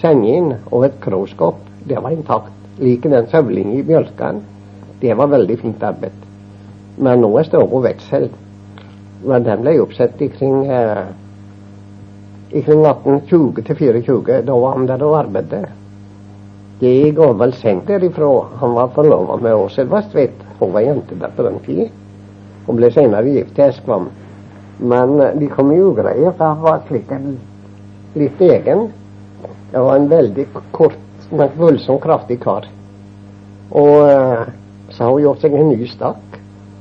sengen 0.00 0.54
og 0.70 0.84
et 0.84 1.00
kråskap, 1.00 1.60
det 1.88 2.02
var 2.02 2.10
intakt. 2.10 2.52
Like 2.78 3.10
den 3.10 3.28
søvlingen 3.28 3.78
i 3.78 3.82
bjølkene, 3.82 4.40
det 5.02 5.16
var 5.16 5.26
veldig 5.26 5.58
fint 5.58 5.82
arbeid. 5.82 6.16
Men 6.98 7.20
nå 7.20 7.30
er 7.38 7.48
stua 7.48 7.82
veksel. 7.84 8.30
Men 9.24 9.44
den 9.44 9.64
ble 9.64 9.76
oppsatt 9.82 10.22
i 10.22 10.30
kring 10.32 10.64
eh, 10.66 11.04
i 12.50 12.62
kring 12.62 12.80
1820 12.86 13.62
til 13.66 13.76
24. 13.76 14.40
Da 14.46 14.56
var 14.62 14.78
han 14.78 14.88
der 14.88 15.04
og 15.06 15.18
arbeidet. 15.18 15.68
Jeg 16.80 17.12
går 17.14 17.34
vel 17.36 17.52
sent 17.54 17.86
derifra. 17.88 18.30
Han 18.62 18.74
var 18.74 18.94
forlova 18.94 19.36
med 19.36 19.54
Åshild 19.54 19.90
Vestvedt. 19.92 20.40
Hun 20.58 20.72
var 20.72 20.86
jente 20.86 21.18
der 21.20 21.34
på 21.36 21.44
den 21.46 21.60
tid. 21.66 21.90
Hun 22.66 22.80
ble 22.80 22.90
senere 22.94 23.28
gift 23.28 23.54
til 23.54 23.68
Eskvam. 23.68 24.08
Men 24.80 25.18
de 25.38 25.48
kom 25.52 25.72
i 25.74 25.80
ugreie, 25.80 26.32
for 26.32 26.44
han 26.54 26.64
var 26.64 26.82
slik 26.88 27.12
en 27.12 27.34
litt 28.16 28.40
egen. 28.40 28.88
Det 29.70 29.82
var 29.84 29.96
en 29.96 30.08
veldig 30.10 30.46
kort, 30.72 30.96
men 31.30 31.52
voldsomt 31.58 32.02
kraftig 32.02 32.40
kar. 32.42 32.66
Og 33.70 33.96
uh, 34.00 34.48
så 34.90 35.04
har 35.04 35.12
hun 35.12 35.22
gjort 35.22 35.44
seg 35.44 35.54
en 35.54 35.70
ny 35.70 35.86
stakk. 35.86 36.39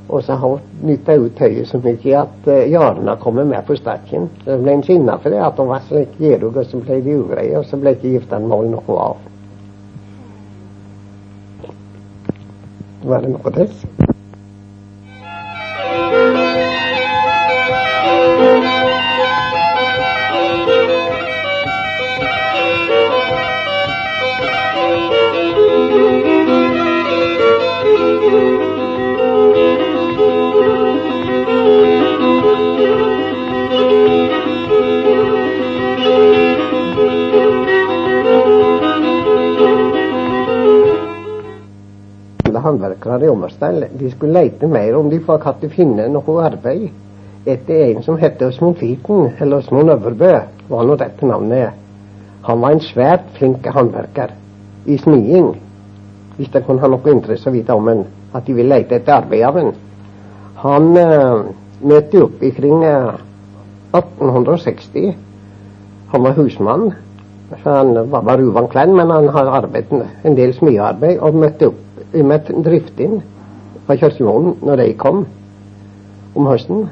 Og 0.09 0.23
så 0.23 0.33
har 0.33 0.55
hun 0.55 0.59
nytta 0.89 1.15
ut 1.21 1.35
tøyet 1.37 1.69
så 1.69 1.77
mye 1.83 2.17
at 2.17 2.47
uh, 2.49 2.71
Jarna 2.71 3.15
kommer 3.21 3.45
med 3.45 3.65
på 3.67 3.77
stakken. 3.77 4.29
Så 4.45 4.57
ble 4.57 4.79
hun 4.79 4.83
sinna 4.83 5.19
for 5.21 5.29
det, 5.29 5.41
at 5.45 5.61
hun 5.61 5.69
var 5.69 5.85
slik 5.87 6.17
gjerug, 6.17 6.57
og 6.57 6.65
så 6.65 6.81
ble 6.81 7.01
de 7.05 7.17
ugreie, 7.21 7.57
og 7.59 7.65
så 7.69 7.77
ble 7.77 7.93
ikke 7.97 8.15
giftermål 8.17 8.71
noe 8.73 9.01
av. 9.09 9.25
Var 13.05 13.27
det 13.27 13.35
noe 13.37 13.57
til? 13.59 14.08
Håndverkere 42.69 43.25
i 43.25 43.33
Ommersdal 43.33 43.83
de 43.99 44.13
skulle 44.13 44.39
leite 44.39 44.69
mer 44.69 44.95
om 44.97 45.09
de 45.11 45.19
kunne 45.25 45.73
finne 45.73 46.07
noe 46.13 46.41
arbeid 46.45 46.89
etter 47.49 47.95
en 47.95 48.03
som 48.03 48.17
het 48.19 48.41
Åsmund 48.41 48.77
Fiten, 48.77 49.29
eller 49.39 49.57
Åsmund 49.57 49.89
Øverbø, 49.89 50.33
var 50.69 50.83
nå 50.85 50.95
dette 50.95 51.25
navnet. 51.25 51.57
er. 51.57 51.71
Han 52.43 52.61
var 52.61 52.71
en 52.71 52.79
svært 52.79 53.25
flink 53.37 53.67
håndverker 53.67 54.35
i 54.85 54.97
smiing, 54.97 55.55
Hvis 56.37 56.49
det 56.49 56.63
kunne 56.65 56.79
ha 56.79 56.87
noe 56.87 57.11
interesse 57.11 57.49
å 57.49 57.51
vite 57.51 57.75
om 57.75 57.87
en, 57.91 58.05
at 58.33 58.45
de 58.47 58.53
ville 58.53 58.71
lete 58.71 58.95
etter 58.95 59.11
arbeid 59.11 59.41
av 59.43 59.57
en. 59.59 59.73
Han 60.61 60.85
uh, 60.95 61.49
møtte 61.83 62.21
opp 62.23 62.43
ikring 62.47 62.85
uh, 62.85 63.17
1860. 63.91 65.17
Han 66.13 66.23
var 66.23 66.37
husmann. 66.37 66.93
Han 67.65 67.91
var 68.11 68.23
bare 68.23 68.45
uvant 68.45 68.71
kledd, 68.71 68.93
men 68.95 69.11
han 69.11 69.27
har 69.35 69.51
arbeidet 69.59 70.05
en 70.23 70.37
del 70.37 70.53
smiearbeid 70.55 71.19
og 71.19 71.35
møtte 71.35 71.67
opp 71.73 71.88
med 72.13 72.49
drifting 72.65 73.21
fra 73.85 73.97
kirkegården 73.97 74.55
når 74.65 74.81
de 74.81 74.93
kom 74.97 75.25
om 76.35 76.47
høsten. 76.49 76.87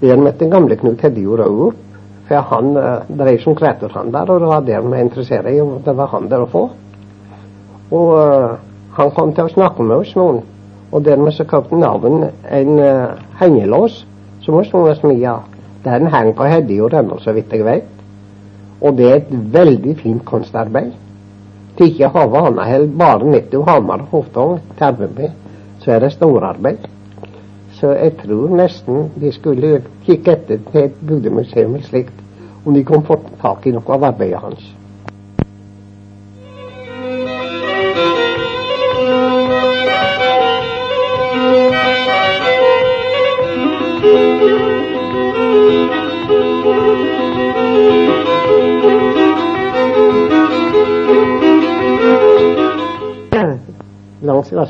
Der 0.00 0.16
møtte 0.16 0.44
den 0.44 0.52
gamle 0.52 0.76
Knut 0.80 1.02
Hedjord 1.04 1.42
òg 1.44 1.60
opp, 1.66 1.80
for 2.28 2.46
han 2.52 2.76
eh, 2.78 3.08
drev 3.18 3.40
som 3.42 3.56
kreaturhandler, 3.58 4.30
og 4.30 4.40
det 4.40 4.48
var 4.48 4.64
det 4.64 4.80
vi 4.86 5.00
interesserte 5.00 5.52
i, 5.52 5.60
og 5.60 5.82
det 5.84 5.96
var 5.96 6.12
han 6.14 6.28
der 6.30 6.44
å 6.44 6.48
få. 6.48 6.62
Og 7.90 8.12
eh, 8.20 8.54
han 8.96 9.12
kom 9.16 9.34
til 9.34 9.48
å 9.48 9.52
snakke 9.52 9.84
med 9.84 9.96
oss 9.96 10.14
noen, 10.16 10.40
og 10.90 11.04
dermed 11.04 11.36
så 11.36 11.44
kjøpte 11.44 11.78
navnet 11.80 12.48
en 12.48 12.78
eh, 12.80 13.20
hengelås 13.42 14.04
som 14.44 14.56
vi 14.56 14.70
noen 14.72 14.96
smia. 14.96 15.36
Den 15.84 16.08
henger 16.12 16.36
på 16.36 16.48
Hedjord 16.48 16.96
ennå, 16.96 17.20
så 17.20 17.32
vidt 17.36 17.52
jeg 17.52 17.64
vet. 17.64 17.88
Og 18.80 18.96
det 18.96 19.06
er 19.10 19.20
et 19.20 19.32
veldig 19.52 19.96
fint 20.00 20.24
kunstarbeid 20.24 20.92
til 21.80 21.94
ikke 21.94 22.08
ha 22.12 22.26
vana 22.28 22.64
heller 22.68 22.96
bare 23.00 23.24
nettopp 23.24 23.68
Hamar 23.68 24.02
og 24.04 24.10
Hoftong 24.12 24.58
til 24.76 25.30
så 25.80 25.92
er 25.94 26.00
det 26.00 26.12
storarbeid. 26.12 26.82
Så 27.72 27.94
jeg 27.96 28.16
tror 28.20 28.56
nesten 28.56 29.06
de 29.20 29.32
skulle 29.32 29.82
kikke 30.04 30.32
etter 30.32 30.60
til 30.72 30.82
et 30.82 30.98
bygdemuseum 31.00 31.78
slikt, 31.82 32.12
om 32.66 32.74
de 32.74 32.84
kom 32.84 33.02
fått 33.02 33.32
tak 33.40 33.64
i 33.66 33.72
noe 33.72 33.96
av 33.96 34.04
arbeidet 34.10 34.42
hans. 34.42 34.79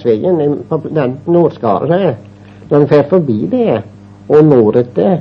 I- 0.04 0.62
på 0.68 0.80
den 0.94 1.18
nordskaret. 1.26 2.16
Når 2.70 2.80
en 2.80 2.88
fer 2.88 3.02
forbi 3.02 3.46
det, 3.50 3.82
og 4.30 4.44
nordetter, 4.44 5.18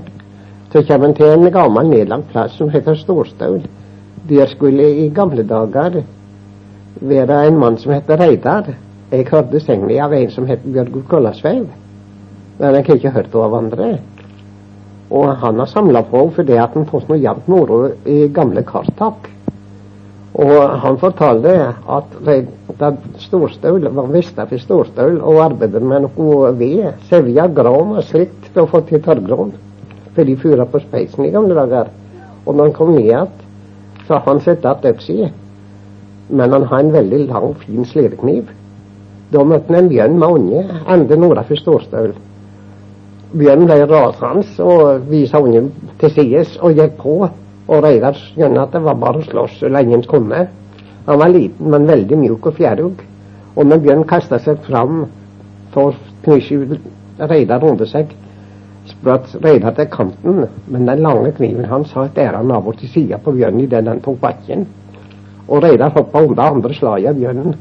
så 0.71 0.83
kommer 0.87 1.07
en 1.07 1.15
til 1.17 1.25
en 1.25 1.51
gammel 1.51 1.89
nedlagt 1.89 2.29
plass 2.31 2.57
som 2.57 2.69
heter 2.69 2.95
Storstaul. 2.95 3.61
Der 4.29 4.45
skulle 4.45 4.83
i 5.05 5.09
gamle 5.09 5.43
dager 5.43 6.01
være 7.01 7.47
en 7.47 7.57
mann 7.57 7.77
som 7.77 7.93
heter 7.93 8.19
Reidar. 8.19 8.69
Jeg 9.11 9.27
hørte 9.31 9.59
sengen 9.59 10.01
av 10.01 10.13
en 10.13 10.29
som 10.29 10.45
het 10.45 10.59
Bjørg 10.63 11.07
Kollasveiv. 11.09 11.65
Men 12.59 12.75
jeg 12.75 12.85
har 12.85 12.95
ikke 12.95 13.09
hørt 13.09 13.35
av 13.35 13.55
andre. 13.55 13.97
Og 15.09 15.37
han 15.37 15.59
har 15.59 15.65
samla 15.65 16.01
på 16.01 16.29
fordi 16.35 16.53
at 16.53 16.69
han 16.73 16.85
fått 16.85 17.09
noe 17.09 17.17
jevnt 17.17 17.47
moro 17.47 17.87
i 18.05 18.27
gamle 18.33 18.61
karttak. 18.61 19.29
Og 20.39 20.79
han 20.79 20.97
fortalte 21.01 21.53
at 21.91 22.13
Reidar 22.23 22.95
Storstøl 23.19 23.89
var 23.91 24.07
mista 24.11 24.45
for 24.47 24.61
storstøl 24.61 25.17
og 25.19 25.41
arbeidet 25.43 25.81
med 25.83 26.05
noe 26.05 26.53
ved, 26.59 26.93
sevja, 27.09 27.49
gran 27.51 27.97
og 27.97 28.05
slikt 28.07 28.47
for 28.53 28.63
å 28.63 28.71
få 28.71 28.81
til 28.87 29.03
tørrgran. 29.03 29.51
For 30.15 30.23
de 30.23 30.37
fyra 30.39 30.67
på 30.69 30.79
speisen 30.85 31.27
i 31.27 31.33
gamle 31.33 31.57
dager. 31.57 31.91
Og 32.45 32.55
når 32.55 32.69
han 32.69 32.77
kom 32.77 32.93
ned 32.95 33.09
igjen, 33.09 33.33
så 34.07 34.21
han 34.25 34.39
sett 34.45 34.63
igjen 34.63 34.93
øksa. 34.93 35.27
Men 36.29 36.55
han 36.55 36.69
har 36.71 36.85
en 36.85 36.93
veldig 36.93 37.21
lang, 37.27 37.51
fin 37.65 37.85
slirekniv. 37.91 38.55
Da 39.33 39.43
møtte 39.43 39.73
han 39.73 39.83
en 39.83 39.91
bjørn 39.91 40.17
med 40.21 40.37
unge 40.37 40.63
enda 40.87 41.19
nord 41.19 41.43
for 41.49 41.59
Storstøl. 41.59 42.15
Bjørnen 43.35 43.67
ble 43.67 43.83
rasende 43.91 44.65
og 44.65 45.03
viste 45.11 45.37
ungen 45.37 45.73
til 45.99 46.15
sides 46.15 46.55
og 46.63 46.79
gikk 46.79 46.95
på. 47.03 47.19
Og 47.69 47.83
Reidar 47.85 48.17
skjønte 48.17 48.63
at 48.63 48.73
det 48.73 48.81
var 48.81 48.97
bare 48.97 49.21
å 49.21 49.27
slåss 49.27 49.59
så 49.61 49.69
lenge 49.69 49.93
han 49.93 50.07
kunne. 50.09 50.45
Han 51.05 51.19
var 51.21 51.29
liten, 51.33 51.69
men 51.69 51.85
veldig 51.89 52.17
mjuk 52.17 52.47
og 52.49 52.57
fjærug. 52.57 53.03
Og 53.55 53.67
når 53.67 53.83
Bjørn 53.83 54.07
kasta 54.09 54.39
seg 54.41 54.63
fram 54.65 55.03
for 55.73 55.93
å 55.93 56.15
knuse 56.25 56.79
Reidar 57.19 57.65
under 57.67 57.89
seg, 57.89 58.11
spratt 58.89 59.35
Reidar 59.43 59.75
til 59.77 59.89
kanten, 59.93 60.45
men 60.67 60.89
den 60.89 61.03
lange 61.05 61.33
kniven 61.37 61.69
hans 61.69 61.93
har 61.93 62.09
et 62.09 62.21
ærend 62.25 62.49
nabo 62.49 62.73
til 62.73 62.89
sida 62.89 63.19
på 63.21 63.35
Bjørn 63.37 63.61
idet 63.61 63.85
den 63.85 64.01
tok 64.05 64.17
bakken. 64.23 64.65
Og 65.49 65.63
Reidar 65.63 65.93
hoppa 65.93 66.23
unna 66.25 66.49
andre 66.49 66.73
slaget 66.73 67.11
av 67.11 67.19
bjørnen, 67.21 67.57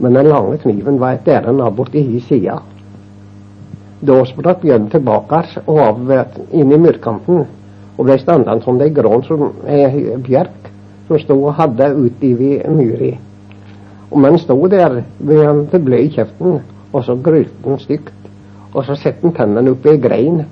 men 0.00 0.16
den 0.18 0.28
lange 0.28 0.58
kniven 0.60 1.00
var 1.00 1.16
et 1.16 1.28
ærend 1.32 1.62
av 1.64 1.76
borti 1.76 2.02
hi 2.04 2.20
side. 2.28 2.58
Da 4.06 4.16
spratt 4.28 4.60
Bjørn 4.64 4.90
tilbake 4.92 5.44
og 5.64 5.80
av 5.80 6.16
inn 6.52 6.72
i 6.72 6.80
myrkanten, 6.80 7.46
og 7.96 8.04
ble 8.04 8.18
standende 8.20 8.64
som 8.64 8.80
ei 8.80 8.92
grån 8.92 9.24
som 9.24 9.50
ei 9.66 10.16
bjerk 10.22 10.72
som 11.06 11.18
sto 11.22 11.36
og 11.38 11.54
hadde 11.54 11.92
utover 11.94 12.70
myra. 12.70 13.14
Og 14.10 14.18
man 14.20 14.38
sto 14.38 14.56
der 14.66 15.02
med 15.18 15.70
til 15.70 15.80
blø 15.84 15.96
i 15.96 16.10
kjeften, 16.10 16.60
og 16.92 17.04
så 17.04 17.16
grylte 17.22 17.64
han 17.64 17.78
stygt. 17.78 18.12
Og 18.74 18.84
så 18.84 18.94
satte 18.94 19.22
han 19.22 19.34
tennene 19.34 19.70
opp 19.70 19.86
i 19.86 19.94
ei 19.94 20.00
grein. 20.00 20.42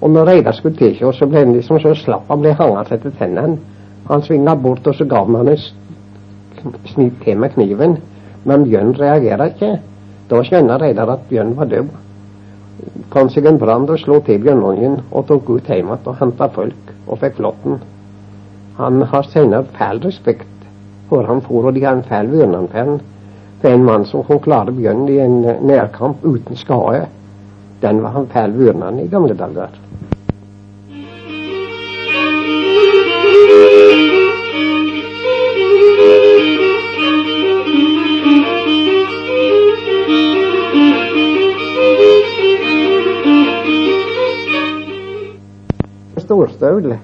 Og 0.00 0.10
når 0.10 0.26
Reidar 0.26 0.52
skulle 0.52 0.76
tilkjøre, 0.76 1.12
så 1.12 1.26
ble 1.26 1.44
han 1.44 1.52
liksom 1.56 1.80
så 1.80 1.94
slapp 1.94 2.28
han 2.28 2.40
ble 2.40 2.54
hengende 2.54 2.94
etter 2.94 3.14
tennene. 3.18 3.58
Han 4.08 4.22
svinga 4.22 4.54
bort, 4.54 4.86
og 4.86 4.94
så 4.94 5.04
ga 5.04 5.24
han 5.24 5.48
et 5.48 5.72
snitt 6.92 7.20
til 7.24 7.38
med 7.38 7.54
kniven. 7.54 7.96
Men 8.44 8.64
Bjørn 8.64 8.94
reagerer 8.98 9.54
ikke. 9.54 9.78
Da 10.30 10.42
skjønner 10.42 10.82
Reidar 10.82 11.10
at 11.10 11.28
Bjørn 11.28 11.56
var 11.56 11.70
død. 11.70 11.94
Kom 13.10 13.30
seg 13.30 13.46
en 13.46 13.58
brann 13.58 13.88
og 13.88 13.98
slo 13.98 14.20
til 14.20 14.42
bjørnungen 14.42 15.00
og 15.10 15.26
tok 15.26 15.48
ut 15.50 15.70
hjem 15.70 15.88
igjen 15.88 16.10
og 16.10 16.18
henta 16.20 16.48
folk 16.52 16.95
og 17.06 17.20
fikk 17.22 17.38
flåtten. 17.40 17.80
Han 18.76 19.02
har 19.02 19.28
senere 19.32 19.64
fæl 19.78 20.02
respekt 20.04 20.48
for 21.08 21.26
han 21.26 21.40
for, 21.40 21.68
og 21.68 21.74
de 21.74 21.84
har 21.84 21.96
en 21.96 22.06
fæl 22.06 22.30
vørdnad 22.32 22.68
for 23.60 23.68
en 23.72 23.84
mann 23.84 24.04
som 24.04 24.24
kunne 24.24 24.42
klare 24.44 24.72
bjørn 24.72 25.08
i 25.08 25.18
en 25.22 25.40
nærkamp 25.62 26.24
uten 26.24 26.56
skade, 26.56 27.06
den 27.82 28.02
var 28.02 28.10
han 28.10 28.26
fæl 28.32 28.58
vørdnad 28.58 29.00
i 29.04 29.08
gamle 29.08 29.34
dager. 29.34 29.72
Storstøl, 46.26 46.96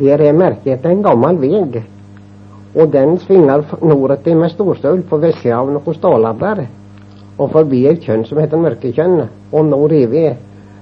der 0.00 0.22
er 0.26 0.34
merket 0.34 0.86
en 0.86 1.02
gammel 1.06 1.38
veg. 1.38 1.80
Og 2.74 2.90
den 2.92 3.16
svinger 3.22 3.62
nordetter 3.82 4.36
med 4.38 4.52
Storstøl 4.52 5.02
på 5.06 5.18
vestsida 5.22 5.58
av 5.58 5.70
noen 5.70 5.96
stålabber. 5.96 6.64
Og 7.40 7.52
forbi 7.54 7.84
et 7.88 8.02
kjønn 8.04 8.26
som 8.28 8.38
heter 8.42 8.60
Mørkekjønn, 8.60 9.22
og 9.54 9.70
nå 9.70 9.78
er 9.96 10.10
vi. 10.10 10.24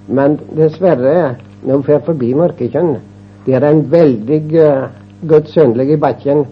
Men 0.08 0.38
dessverre, 0.56 1.36
når 1.62 1.82
vi 1.82 1.88
fer 1.90 2.02
forbi 2.08 2.32
Mørkekjønn, 2.36 2.96
det 3.44 3.56
er 3.56 3.68
en 3.68 3.84
veldig 3.92 4.40
uh, 4.56 4.88
godt 5.28 5.52
i 5.56 5.96
bakken. 5.96 6.44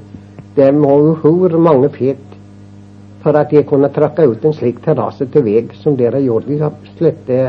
Det 0.57 0.73
må 0.75 1.17
hvor 1.21 1.59
mange 1.59 1.89
fet 1.97 2.23
for 3.23 3.37
at 3.37 3.51
de 3.51 3.65
kunne 3.67 3.89
trakke 3.91 4.29
ut 4.29 4.45
en 4.45 4.55
slik 4.55 4.79
terrasse 4.85 5.27
til 5.33 5.43
vei 5.43 5.65
som 5.83 5.97
dere 5.97 6.21
gjorde 6.23 6.53
i 6.55 6.61
slette 6.97 7.41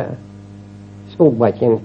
skogbakken 1.13 1.77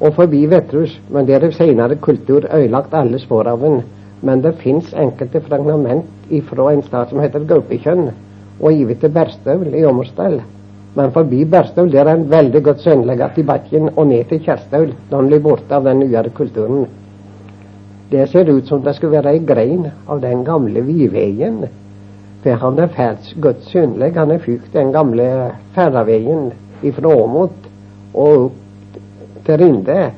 og 0.00 0.14
forbi 0.14 0.44
Vetrus, 0.46 0.92
men 1.10 1.26
der 1.26 1.42
er 1.42 1.54
senere 1.54 1.96
kultur 1.96 2.46
ødelagt 2.54 2.94
alle 2.94 3.18
spor 3.18 3.48
av 3.50 3.62
den. 3.62 3.80
Men 4.22 4.42
det 4.42 4.58
fins 4.62 4.92
enkelte 4.94 5.40
fragment 5.40 6.30
ifra 6.30 6.72
en 6.72 6.82
stad 6.82 7.10
som 7.10 7.20
heter 7.22 7.46
Gaupekjønn, 7.46 8.10
og 8.60 8.72
givet 8.74 9.00
til 9.00 9.12
Berstøvl 9.14 9.74
i 9.74 9.84
Åmersdal. 9.86 10.40
Men 10.94 11.12
forbi 11.14 11.44
Berstøvl 11.44 11.92
der 11.92 12.06
er 12.06 12.16
en 12.16 12.30
veldig 12.30 12.62
godt 12.62 12.80
sønlegget 12.82 13.38
i 13.38 13.46
bakken 13.46 13.90
og 13.96 14.06
ned 14.06 14.24
til 14.30 14.40
Kjerstøl. 14.44 14.94
Den 15.10 15.28
blir 15.30 15.42
borte 15.42 15.74
av 15.74 15.86
den 15.86 16.00
nyere 16.02 16.30
kulturen. 16.34 16.86
Det 18.10 18.28
ser 18.30 18.48
ut 18.50 18.66
som 18.66 18.82
det 18.82 18.94
skulle 18.96 19.18
være 19.18 19.34
ei 19.36 19.42
grein 19.46 19.86
av 20.08 20.22
den 20.22 20.44
gamle 20.44 20.82
Viveien. 20.86 21.66
For 22.42 22.58
han 22.62 22.78
er 22.78 22.94
fælt 22.94 23.34
godt 23.42 23.66
synlig. 23.68 24.14
Han 24.16 24.30
er 24.30 24.42
fykt 24.42 24.72
den 24.72 24.92
gamle 24.94 25.26
ferdaveien 25.74 26.52
ifra 26.82 27.14
Åmot 27.14 27.68
og 28.14 28.48
opp 28.48 28.64
til 29.48 29.56
Rinde 29.62 30.10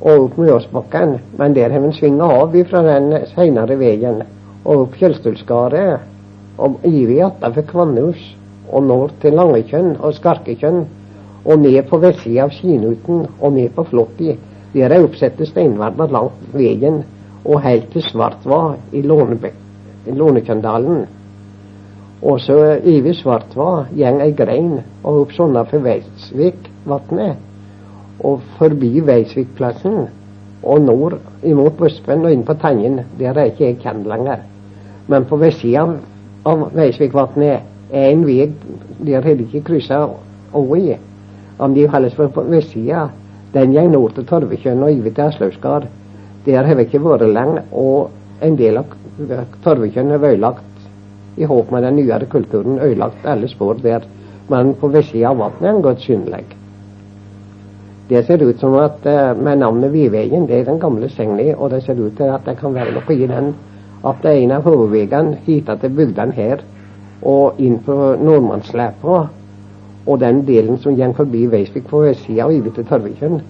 og 0.00 0.24
opp 0.24 0.38
Mjøsbakken, 0.38 1.16
men 1.38 1.54
der 1.54 1.70
har 1.70 1.82
vi 1.84 1.92
svinga 1.94 2.26
av 2.40 2.56
fra 2.70 2.82
den 2.82 3.12
seinere 3.30 3.76
veien 3.78 4.22
og 4.64 4.84
opp 4.84 4.96
Fjellstulskaret 4.98 6.58
og 6.58 6.82
ivrig 6.86 7.22
for 7.44 7.62
Kvannhus 7.70 8.24
og 8.72 8.82
nord 8.90 9.14
til 9.22 9.38
Langekjønn 9.38 9.94
og 10.02 10.16
Skarkekjønn 10.18 10.82
og 11.44 11.62
ned 11.62 11.82
på 11.88 12.02
vestsida 12.02 12.44
av 12.48 12.54
Skinuten 12.56 13.26
og 13.38 13.54
ned 13.54 13.70
på 13.76 13.86
Flåtti. 13.86 14.34
Der 14.74 14.90
er 14.90 15.04
oppsatte 15.06 15.46
steinverder 15.46 16.10
langt 16.12 16.42
veien 16.52 17.04
og 17.44 17.62
helt 17.62 17.92
til 17.94 18.02
Svartva 18.02 18.74
i 18.92 19.02
Lånekjøndalen. 19.06 21.04
Og 22.18 22.40
så 22.42 22.58
over 22.82 23.12
Svartva 23.14 23.72
gjeng 23.94 24.20
ei 24.26 24.32
grein 24.34 24.80
og 25.04 25.22
opp 25.22 25.36
sånne 25.38 25.62
for 25.70 25.86
Veitsvikvatnet 25.86 27.47
og 28.20 28.40
forbi 28.58 29.00
Veisvikplassen 29.06 30.06
og 30.62 30.80
nord 30.82 31.18
imot 31.46 31.76
Buspen 31.78 32.24
og 32.26 32.32
inn 32.32 32.44
på 32.46 32.56
Tangen. 32.58 33.00
Der 33.18 33.36
er 33.36 33.52
ikke 33.52 33.64
jeg 33.64 33.78
kjent 33.82 34.08
lenger. 34.10 34.42
Men 35.08 35.24
på 35.28 35.38
vestsida 35.40 35.86
av 36.48 36.64
Veisvikvatnet 36.74 37.60
er 37.92 38.10
en 38.10 38.26
vei 38.26 38.48
der 38.98 39.22
har 39.22 39.38
de 39.38 39.46
ikke 39.46 39.64
kryssa 39.70 40.02
over. 40.52 40.98
Om 41.58 41.74
de 41.74 41.86
holder 41.88 42.14
på 42.16 42.28
på 42.28 42.42
vestsida, 42.50 43.08
den 43.54 43.72
går 43.72 43.88
nord 43.88 44.14
til 44.14 44.26
Torvekjønn 44.26 44.82
og 44.82 44.90
over 44.90 45.10
til 45.10 45.22
Aslaugskar. 45.24 45.86
Der 46.46 46.66
har 46.66 46.74
vi 46.74 46.82
ikke 46.82 47.02
vært 47.04 47.28
lenge, 47.32 47.62
og 47.72 48.10
en 48.42 48.56
del 48.56 48.76
av 48.78 48.94
Torvekjønn 49.64 50.10
er 50.10 50.24
ødelagt 50.24 50.64
i 51.36 51.44
håp 51.44 51.72
med 51.72 51.82
den 51.82 51.96
nyere 51.96 52.26
kulturen. 52.26 52.78
Ødelagt 52.78 53.26
alle 53.26 53.48
spor 53.48 53.74
der. 53.82 54.04
Men 54.48 54.74
på 54.74 54.88
vestsida 54.88 55.30
av 55.30 55.38
vannet 55.38 55.62
er 55.62 55.72
den 55.72 55.82
godt 55.82 56.00
synlig. 56.00 56.57
Det 58.08 58.22
ser 58.26 58.42
ut 58.42 58.60
som 58.60 58.74
at 58.80 59.06
eh, 59.06 59.34
med 59.36 59.58
navnet 59.58 59.92
Vidvegen, 59.92 60.46
det 60.48 60.60
er 60.60 60.64
den 60.64 60.80
gamle 60.80 61.08
Segni, 61.12 61.52
og 61.54 61.70
det 61.70 61.82
ser 61.84 62.00
ut 62.00 62.16
til 62.16 62.30
at 62.32 62.46
det 62.46 62.56
kan 62.56 62.74
være 62.74 62.94
noe 62.96 63.14
i 63.14 63.26
den. 63.26 63.52
At 64.04 64.22
det 64.22 64.30
er 64.30 64.44
en 64.44 64.54
av 64.56 64.64
hovedveiene 64.64 65.42
hit 65.44 65.68
til 65.80 65.96
bygdene 65.96 66.32
her 66.32 66.62
og 67.22 67.58
inn 67.58 67.80
på 67.82 67.94
Nordmannsleppa 68.22 69.26
Og 70.08 70.20
den 70.20 70.46
delen 70.46 70.78
som 70.78 70.96
går 70.96 71.12
forbi 71.12 71.46
Veisvik 71.46 71.88
på 71.90 72.00
vestsida 72.00 72.46
og 72.46 72.54
over 72.54 72.70
til 72.72 72.86
Torvekjønn, 72.88 73.40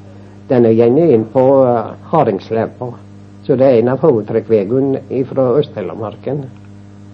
den 0.49 0.67
er 0.67 0.75
gjerne 0.75 1.05
inn 1.15 1.27
på 1.31 1.45
uh, 1.63 1.93
Hardingslepa. 2.11 2.89
Så 3.47 3.57
det 3.57 3.67
er 3.67 3.79
en 3.79 3.93
av 3.93 4.03
hovedtrekkveiene 4.03 5.23
fra 5.29 5.45
Øst-Telemarken 5.61 6.43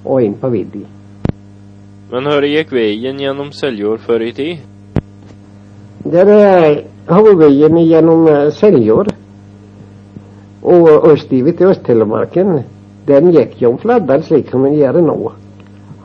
og 0.04 0.22
inn 0.24 0.38
på 0.40 0.48
Viddi. 0.48 0.87
Men 2.11 2.30
hur 2.30 2.46
gikk 2.48 2.72
veien 2.72 3.20
gjennom 3.20 3.52
Seljord 3.52 4.00
før 4.07 4.24
i 4.24 4.33
tid? 4.33 4.64
Der 6.09 6.33
hovedveien 7.08 7.76
gjennom 7.84 8.26
eh, 8.28 8.50
Seljord 8.54 9.12
og 10.64 11.08
østover 11.12 11.52
til 11.52 11.72
Øst-Telemarken. 11.72 12.58
Den 13.08 13.32
gikk 13.34 13.58
jo 13.60 13.74
om 13.74 13.78
Fladdal 13.78 14.22
slik 14.24 14.48
som 14.50 14.64
den 14.64 14.78
gjør 14.78 15.02
nå. 15.04 15.16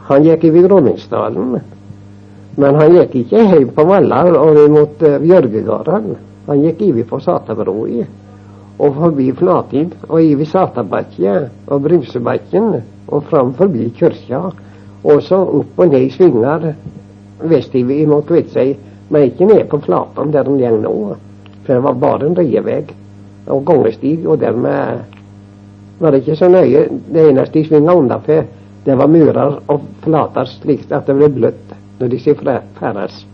Han 0.10 0.26
gikk 0.26 0.44
i 0.50 0.64
Groningsdalen. 0.66 1.60
Men 2.60 2.76
han 2.76 2.96
gikk 2.98 3.16
ikke 3.22 3.46
hjem 3.54 3.70
på 3.76 3.86
Vallar 3.88 4.36
og 4.36 4.60
mot 4.74 5.06
uh, 5.06 5.16
Bjørgegården. 5.24 6.10
Han 6.50 6.64
gikk 6.66 6.82
over 6.90 7.08
på 7.14 7.20
Satabroa 7.24 8.08
og 8.80 8.96
forbi 8.96 9.30
Flatin 9.36 9.94
og 10.10 10.20
over 10.20 10.46
Satabakkje 10.48 11.36
og 11.68 11.82
Brusebakken 11.84 12.70
og 13.08 13.24
fram 13.32 13.54
forbi 13.54 13.90
kirka. 13.96 14.50
Og 15.04 15.24
så 15.24 15.40
opp 15.40 15.80
og 15.80 15.88
ned 15.88 16.10
i 16.10 16.12
svinger 16.12 16.74
vestover 17.48 18.08
mot 18.08 18.32
Kvitsøy, 19.10 19.18
er 19.20 19.32
ikke 19.32 19.46
ned 19.46 19.70
på 19.70 19.80
Flatan 19.82 20.32
der 20.32 20.44
den 20.44 20.60
går 20.60 20.78
nå. 20.84 21.16
For 21.66 21.74
det 21.74 21.84
var 21.84 21.94
bare 21.94 22.28
en 22.28 22.38
rievei 22.38 22.84
og 23.48 23.66
gangestig, 23.66 24.28
og 24.28 24.40
dermed 24.40 25.00
var 26.00 26.12
det 26.12 26.22
ikke 26.22 26.36
så 26.36 26.48
nøye. 26.48 26.88
Det 27.14 27.30
eneste 27.30 27.60
de 27.60 27.66
svinga 27.66 27.94
unnafor, 27.94 28.46
det 28.86 28.98
var 28.98 29.08
murer 29.08 29.60
og 29.68 29.82
flater 30.04 30.46
slik 30.46 30.92
at 30.92 31.08
det 31.08 31.16
ble 31.18 31.30
bløtt 31.30 31.76
når 32.00 32.08
de 32.08 32.20
ferdes. 32.80 33.26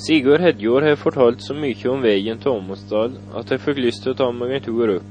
Sigurd 0.00 0.40
Hedjord 0.40 0.82
har 0.82 0.96
fortalt 0.96 1.42
så 1.44 1.52
mye 1.52 1.88
om 1.92 2.00
veien 2.00 2.38
til 2.40 2.54
Åmmersdal 2.54 3.18
at 3.36 3.50
jeg 3.52 3.60
fikk 3.60 3.80
lyst 3.84 4.00
til 4.00 4.14
å 4.14 4.16
ta 4.16 4.28
meg 4.32 4.54
en 4.56 4.62
tur 4.64 4.92
opp. 4.94 5.08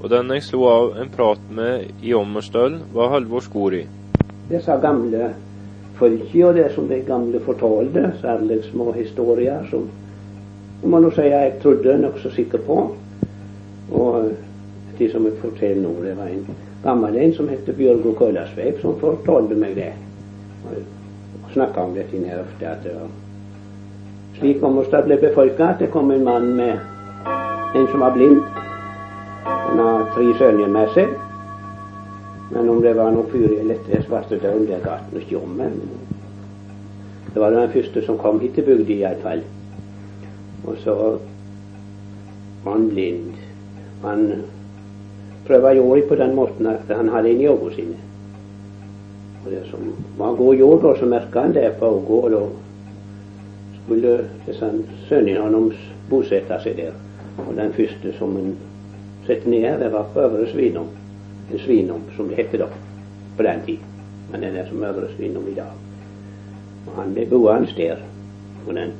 Og 0.00 0.06
den 0.08 0.30
jeg 0.32 0.44
slo 0.46 0.62
av 0.70 0.94
en 1.02 1.10
prat 1.12 1.42
med 1.52 1.90
i 2.00 2.14
Åmmersdal, 2.16 2.78
var 2.94 3.10
Halvor 3.12 3.44
Skori. 3.44 3.82
Disse 4.48 4.76
gamle 4.80 5.26
folka 5.98 6.46
og 6.48 6.56
det 6.56 6.70
som 6.72 6.88
de 6.88 7.02
gamle 7.04 7.42
fortalte, 7.44 8.06
særlig 8.22 8.62
små 8.70 8.94
historier 8.96 9.66
som 9.68 9.90
må 10.88 11.02
nå 11.04 11.10
si 11.12 11.26
jeg 11.28 11.58
trodde 11.60 11.98
nokså 12.00 12.32
sikker 12.32 12.64
på. 12.64 12.78
Og 13.92 14.30
de 15.02 15.10
som 15.12 15.28
jeg 15.28 15.36
forteller 15.42 15.82
nå, 15.84 15.92
det 16.06 16.14
var 16.16 16.32
en 16.32 16.48
gammel 16.86 17.20
en 17.26 17.36
som 17.36 17.52
het 17.52 17.68
Bjørgo 17.76 18.16
Køllasveip, 18.16 18.80
som 18.80 18.96
fortalte 19.04 19.60
meg 19.60 19.76
det. 19.82 19.92
Og 20.64 21.52
snakka 21.52 21.84
om 21.84 21.92
dette 22.00 22.24
ofte. 22.40 22.72
at 22.72 22.88
det 22.88 22.96
var 22.96 23.12
slik 24.38 24.62
Åmmerstad 24.62 25.06
ble 25.06 25.18
befolka 25.22 25.72
at 25.74 25.82
det 25.82 25.90
kom 25.92 26.10
en 26.10 26.24
mann 26.24 26.50
med 26.56 26.78
en 27.74 27.86
som 27.90 28.00
var 28.00 28.14
blind. 28.14 28.40
Han 29.44 29.78
har 29.78 30.08
tre 30.14 30.30
sønner 30.38 30.70
med 30.70 30.90
seg. 30.94 31.14
Men 32.50 32.68
om 32.70 32.82
det 32.82 32.94
var 32.96 33.10
noe 33.14 33.26
fyr 33.32 33.50
i 33.56 33.64
lette 33.66 34.02
svarte 34.04 34.38
døgn, 34.38 34.66
det 34.68 34.82
ga 34.84 34.98
han 35.00 35.18
ikke 35.18 35.40
om. 35.40 35.62
Det 37.34 37.42
var 37.42 37.50
den 37.50 37.72
første 37.72 38.02
som 38.06 38.18
kom 38.18 38.38
hit 38.40 38.54
til 38.54 38.66
bygda, 38.68 38.94
iallfall. 38.94 39.42
Og 40.64 40.76
så 40.84 40.94
var 42.64 42.72
han 42.72 42.90
blind. 42.92 43.32
Han 44.04 44.26
prøvde 45.46 45.74
jorda 45.76 46.08
på 46.08 46.20
den 46.20 46.34
måten 46.34 46.66
at 46.70 46.92
han 46.96 47.08
hadde 47.08 47.32
en 47.32 47.40
i 47.40 47.48
øynene 47.48 47.74
sine. 47.74 47.96
Og 49.44 49.50
det 49.50 49.64
som 49.70 49.90
var 50.18 50.36
god 50.36 50.54
jord, 50.54 50.84
og 50.84 50.98
så 50.98 51.06
merka 51.06 51.40
han 51.40 51.54
det 51.54 51.72
på 51.80 51.90
øynene. 51.90 52.36
Og 52.36 52.63
skulle 53.84 54.18
disse 54.46 54.64
hans 55.40 55.74
bosette 56.10 56.58
seg 56.62 56.76
der. 56.76 56.92
Og 57.44 57.54
den 57.56 57.72
første 57.72 58.12
som 58.18 58.36
en 58.36 58.56
satte 59.26 59.50
ned, 59.50 59.80
det 59.80 59.92
var 59.92 60.12
Øvre 60.16 60.46
Svinom. 60.50 60.88
En 61.52 61.58
Svinom, 61.58 62.02
som 62.16 62.28
det 62.28 62.36
het 62.36 62.58
da 62.58 62.68
på 63.36 63.42
den 63.42 63.64
tid. 63.66 63.78
Men 64.30 64.42
den 64.42 64.56
er 64.56 64.68
som 64.68 64.82
Øvre 64.82 65.08
Svinom 65.16 65.48
i 65.48 65.54
dag. 65.54 65.72
Og 66.86 67.02
han 67.02 67.14
ble 67.14 67.26
boende 67.26 67.72
der. 67.76 67.96
Og 68.66 68.74
den 68.74 68.92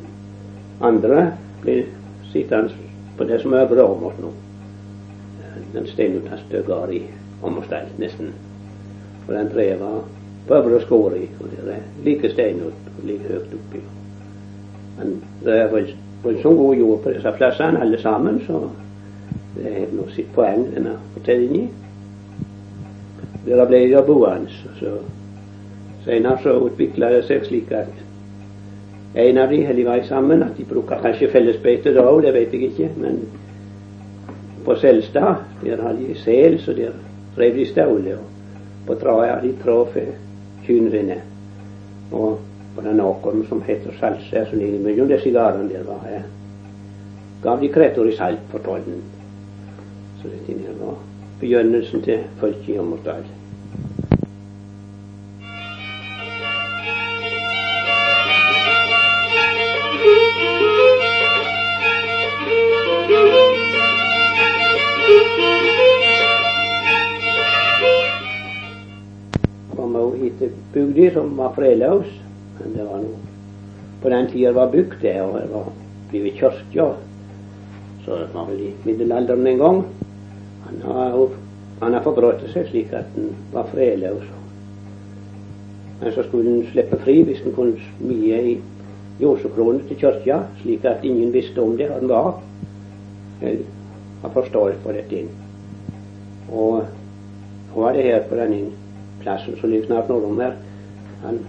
andre 0.81 1.33
ble 1.63 1.85
sittende 2.33 2.73
på 3.19 3.25
det 3.25 3.41
som 3.41 3.55
Øvre 3.55 3.85
Åmot 3.85 4.21
nå. 4.21 4.33
Den 5.75 5.87
steinuten 5.87 6.39
støggar 6.47 6.91
i 6.91 7.03
Åmmerstad, 7.43 7.97
nesten. 7.99 8.33
Og 9.29 9.35
den 9.35 9.51
tredje 9.51 9.81
var 9.81 10.05
på 10.49 10.55
Øvre 10.55 10.81
Skåri, 10.81 11.29
og 11.41 11.51
det 11.51 11.75
er 11.75 11.83
like 12.05 12.31
steinut 12.31 12.85
like 13.05 13.29
høyt 13.29 13.55
oppi. 13.55 13.81
Men 14.99 15.17
det 15.45 15.59
er 15.59 15.71
vel, 15.73 15.91
sånn 16.23 16.41
så 16.43 16.55
god 16.57 16.77
jord 16.81 17.03
på 17.05 17.15
disse 17.15 17.33
plassene 17.37 17.83
alle 17.83 17.99
sammen, 18.01 18.41
så 18.47 18.63
det 19.55 19.71
er 19.71 19.91
nå 19.95 20.07
sitt 20.15 20.31
poeng, 20.35 20.67
denne 20.75 20.97
fortellingen. 21.15 21.69
Der 23.45 23.67
ble 23.69 23.85
de 23.91 24.03
boende. 24.07 24.51
Så 24.81 24.97
senere 26.05 26.41
så 26.43 26.57
utvikla 26.67 27.11
det 27.13 27.25
seg 27.29 27.45
slik 27.47 27.73
at 27.77 27.93
en 29.15 29.39
av 29.39 29.51
de 29.51 29.61
de 29.77 29.85
vei 29.87 30.01
sammen, 30.09 30.43
at 30.43 30.57
de 30.59 30.65
bruker 30.67 31.03
kanskje 31.03 31.31
fellesbeite 31.31 31.93
da 31.95 32.03
òg, 32.03 32.23
det 32.25 32.33
vet 32.35 32.55
jeg 32.55 32.71
ikke. 32.71 32.89
Men 32.99 33.21
på 34.65 34.75
Selstad, 34.81 35.45
der 35.63 35.83
hadde 35.83 36.09
de 36.09 36.17
sel, 36.19 36.59
så 36.59 36.73
der 36.73 36.97
drev 37.37 37.55
de. 37.55 38.17
Og 38.17 38.25
på 38.87 38.95
Traja 38.95 39.39
de 39.43 39.53
trå 39.63 39.85
for 39.93 40.17
kyrne. 40.67 41.21
Og 42.13 42.39
på 42.75 42.81
den 42.81 43.01
åkeren 43.01 43.47
som 43.49 43.63
heter 43.63 43.95
Salse, 44.01 44.47
som 44.51 44.59
ligger 44.59 44.81
mellom 44.81 45.09
de 45.09 45.21
sigarene 45.21 45.69
der, 45.69 45.85
var 45.87 46.09
jeg. 46.11 46.23
gav 47.43 47.61
de 47.61 47.69
kretter 47.69 48.09
i 48.09 48.17
salt 48.17 48.41
på 48.51 48.59
tollen. 48.59 49.03
Så 50.23 50.29
dette 50.33 50.77
var 50.81 50.95
begynnelsen 51.41 52.03
til 52.03 52.25
folket 52.41 52.69
i 52.69 52.77
Hommersdal. 52.77 53.25
kom 69.77 70.23
hit 70.23 70.39
til 70.39 70.51
bygda 70.73 71.13
som 71.15 71.37
var 71.37 71.53
fredløs. 71.55 72.24
Men 72.59 72.77
det 72.77 72.87
var 72.87 73.03
noe 73.03 73.33
På 74.03 74.11
den 74.13 74.27
tida 74.29 74.53
var 74.53 74.73
bygd 74.73 75.01
det, 75.01 75.15
og 75.23 75.39
det 75.41 75.49
var 75.49 75.69
blitt 76.11 76.37
kirke. 76.37 76.89
Så 78.05 78.19
det 78.21 78.27
var 78.35 78.51
vel 78.51 78.61
i 78.67 78.73
middelalderen 78.85 79.47
en 79.47 79.63
gang. 79.63 79.79
Han 80.67 80.83
har, 80.85 81.29
han 81.81 81.97
har 81.97 82.05
forbrutt 82.05 82.45
seg 82.53 82.69
slik 82.69 82.93
at 82.93 83.09
han 83.17 83.31
var 83.55 83.71
fredløs. 83.73 84.27
Men 86.03 86.13
så 86.13 86.27
skulle 86.27 86.51
han 86.51 86.67
slippe 86.69 86.99
fri 87.01 87.23
hvis 87.25 87.41
han 87.47 87.57
kunne 87.57 87.81
smie 87.95 88.43
i 88.51 88.55
jordskroner 89.23 89.87
til 89.89 90.03
kirka, 90.03 90.43
slik 90.61 90.85
at 90.85 91.05
ingen 91.05 91.33
visste 91.33 91.63
om 91.63 91.79
det 91.81 91.89
han 91.89 92.09
var. 92.09 92.43
Jeg 93.41 93.59
har 94.23 94.37
forståelse 94.37 94.85
for 94.85 94.93
dette. 94.93 95.17
inn. 95.17 95.33
Og 96.53 96.85
nå 97.75 97.81
var 97.81 97.93
det 97.93 98.05
her 98.05 98.23
på 98.29 98.37
denne 98.37 98.71
plassen 99.23 99.57
som 99.61 99.71
ligger 99.71 99.87
snart 99.87 100.09
nordom 100.09 100.41
her. 100.41 100.59
Han 101.25 101.41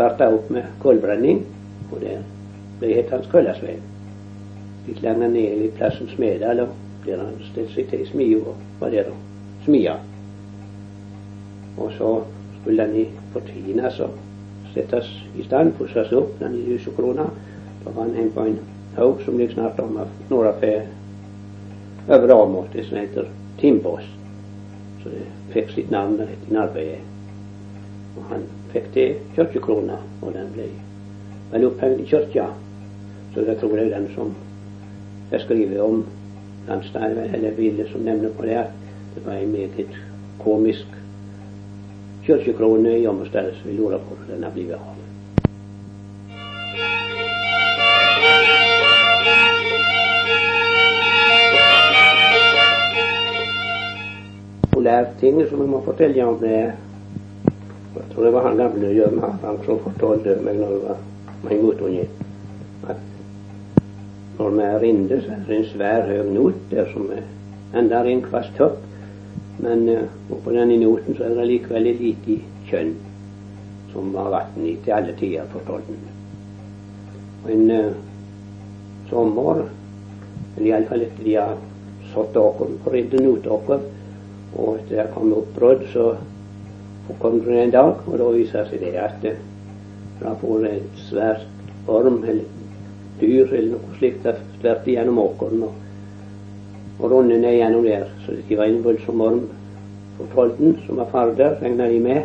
starta 0.00 0.30
opp 0.32 0.50
med 0.50 0.64
kullbrenning, 0.80 1.42
og 1.92 1.98
det 2.00 2.14
ble 2.80 2.94
het 2.96 3.10
hans 3.12 3.26
Køllasveien. 3.28 3.82
Litt 4.86 5.02
lenger 5.04 5.28
ned 5.28 5.64
i 5.66 5.66
plassen 5.76 6.08
Smedal, 6.08 6.62
der 7.04 7.18
han 7.20 7.34
stilte 7.50 7.74
seg 7.74 7.90
til 7.90 8.04
i 8.04 8.06
smia 8.08 8.54
var 8.80 8.94
der 8.94 9.10
og 9.12 9.18
smia. 9.66 9.98
Og 11.76 11.92
så 11.98 12.12
skulle 12.60 12.86
den 12.86 12.96
i 12.96 13.04
fortvinas 13.34 14.00
og 14.00 14.16
settes 14.72 15.10
i 15.36 15.44
stand, 15.44 15.74
pusses 15.76 16.12
opp, 16.16 16.32
den 16.40 16.56
i 16.56 16.78
krona 16.96 17.26
Da 17.84 17.92
var 17.92 18.02
han 18.02 18.14
hjemme 18.14 18.32
på 18.32 18.46
en 18.46 18.58
haug 18.96 19.20
som 19.24 19.36
ligger 19.38 19.54
snart 19.54 19.80
om 19.80 19.98
nordafor 20.30 20.80
Øvre 22.08 22.34
Åmot, 22.34 22.72
det 22.72 22.86
som 22.86 22.96
heter 22.96 23.28
Timbås. 23.58 24.08
Så 25.02 25.12
det 25.12 25.26
fikk 25.52 25.76
sitt 25.76 25.90
navn 25.90 26.20
etter 26.24 26.60
arbeidet. 26.60 27.04
Og 28.16 28.24
han 28.32 28.48
fikk 28.72 28.94
de 28.94 29.06
kirkekrona, 29.34 29.98
og 30.22 30.32
den 30.34 30.52
ble 30.54 30.68
vel 31.50 31.66
opphøyd 31.70 32.02
i 32.02 32.06
kirka. 32.10 32.46
Så 33.34 33.44
det 33.46 33.58
tror 33.60 33.76
jeg 33.78 33.90
den 33.90 34.08
som 34.14 34.34
jeg 35.32 35.44
skriver 35.46 35.82
om 35.82 36.04
Landstein, 36.68 37.18
eller 37.34 37.56
Ville, 37.58 37.88
som 37.90 38.06
nevner 38.06 38.34
på 38.36 38.46
det, 38.46 38.64
det 39.14 39.26
var 39.26 39.38
en 39.38 39.52
meget 39.52 40.00
komisk 40.38 40.98
kirkekrone 42.26 42.98
i 42.98 43.04
så 43.04 43.52
vi 43.64 43.76
lurer 43.76 43.98
på 43.98 44.14
hvordan 44.14 44.36
den 44.36 44.44
har 44.44 44.50
blitt 44.50 44.72
av. 44.72 45.00
populært 54.80 55.18
ting 55.20 55.36
som 55.48 55.60
jeg 55.60 55.68
må 55.68 55.82
fortelle 55.84 56.24
om 56.24 56.38
det. 56.40 56.72
Jeg 57.94 58.02
tror 58.12 58.24
det 58.24 58.32
var 58.32 58.44
han 58.46 58.56
gamle 58.56 58.90
han 59.42 59.56
som 59.64 59.80
fortalte 59.82 60.36
meg 60.44 60.60
når 60.60 60.74
jeg 60.74 60.82
var 60.84 61.54
en 61.54 61.62
guttunge, 61.64 62.04
at 62.86 63.00
når 64.38 64.50
vi 64.50 64.66
er 64.66 64.86
inne, 64.86 65.18
så 65.24 65.32
er 65.34 65.42
det 65.48 65.56
en 65.56 65.66
svær 65.72 66.06
høy 66.06 66.30
not 66.30 66.60
der 66.70 66.86
som 66.92 67.10
er 67.10 67.26
enda 67.80 68.04
en 68.06 68.22
kvast 68.22 68.54
topp. 68.58 68.78
Men 69.60 69.88
uh, 69.88 70.04
på 70.44 70.54
denne 70.54 70.78
noten 70.80 71.16
så 71.16 71.26
er 71.26 71.34
det 71.36 71.48
likevel 71.50 71.90
et 71.90 72.00
lite 72.00 72.38
kjønn. 72.70 72.94
som 73.92 74.12
var 74.14 74.30
vann 74.30 74.66
i 74.66 74.76
til 74.84 74.92
alle 74.94 75.12
tider 75.18 75.46
fortalte 75.50 75.90
han. 75.90 77.52
En 77.52 77.70
uh, 77.70 77.92
sommer, 79.10 79.64
eller 80.56 80.68
iallfall 80.68 81.02
etter 81.02 81.24
de 81.24 81.34
har 81.34 81.56
satt 82.12 82.36
åkeren 82.36 82.78
på 82.84 82.90
åker, 83.56 83.80
og 84.56 84.76
etter 84.78 84.96
det 84.96 85.08
kom 85.14 85.32
oppbrudd, 85.34 85.82
så 85.92 86.14
kom 87.18 87.40
til 87.40 87.58
en 87.58 87.70
dag, 87.74 88.02
og 88.06 88.18
da 88.18 88.30
viser 88.34 88.68
seg 88.70 88.82
det 88.84 88.96
at 89.00 89.24
han 90.20 90.36
vært 90.40 90.72
en 90.72 90.88
svært 91.08 91.88
orm 91.88 92.20
eller 92.28 92.44
dyr 93.20 93.52
eller 93.52 93.74
noe 93.74 93.96
slikt 93.98 94.26
har 94.28 94.40
vært 94.62 94.88
gjennom 94.88 95.20
åkeren 95.22 95.64
og, 95.68 95.78
og 97.00 97.12
rundet 97.12 97.40
ned 97.40 97.56
gjennom 97.58 97.86
der. 97.86 98.06
Så 98.24 98.36
det 98.48 98.58
var 98.58 98.68
en 98.68 98.84
voldsom 98.84 99.24
orm 99.24 99.46
på 100.18 100.28
Tolden 100.34 100.76
som 100.86 101.00
var 101.00 101.10
farder, 101.12 101.56
regna 101.62 101.88
de 101.88 102.00
med. 102.04 102.22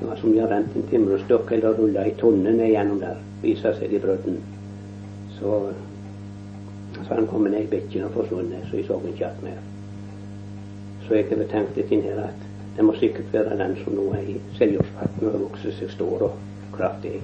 Det 0.00 0.08
var 0.08 0.16
som 0.16 0.32
de 0.32 0.40
hadde 0.40 0.54
rent 0.54 0.76
en 0.76 0.88
timrestokk 0.90 1.52
eller 1.56 1.76
rulla 1.76 2.04
ei 2.08 2.14
tonne 2.20 2.52
ned 2.56 2.72
gjennom 2.72 3.00
der. 3.00 3.20
Viser 3.42 3.76
seg 3.76 3.92
i 3.92 4.00
brødden. 4.00 4.38
Så, 5.38 5.60
så 7.00 7.08
han 7.14 7.28
kom 7.28 7.48
ned 7.48 7.64
i 7.64 7.72
bekken 7.72 8.08
og 8.08 8.16
forsvunnet, 8.16 8.68
så 8.68 8.76
jeg 8.76 8.88
så 8.88 9.00
ikke 9.00 9.16
igjen 9.16 9.44
mer. 9.44 9.60
Så 11.06 11.16
jeg 11.16 11.28
har 11.32 11.48
tenkt 11.52 11.76
litt 11.80 11.92
inn 11.92 12.04
her 12.04 12.24
at 12.28 12.49
det 12.76 12.84
må 12.84 12.94
sikkert 12.98 13.32
være 13.32 13.58
den 13.58 13.76
som 13.84 13.96
nå 13.98 14.06
er 14.16 14.26
i 14.34 14.40
Seljordsvatnet 14.58 15.32
og 15.34 15.46
vokser 15.48 15.74
seg 15.78 15.90
stor 15.92 16.28
og 16.30 16.36
kraftig. 16.76 17.20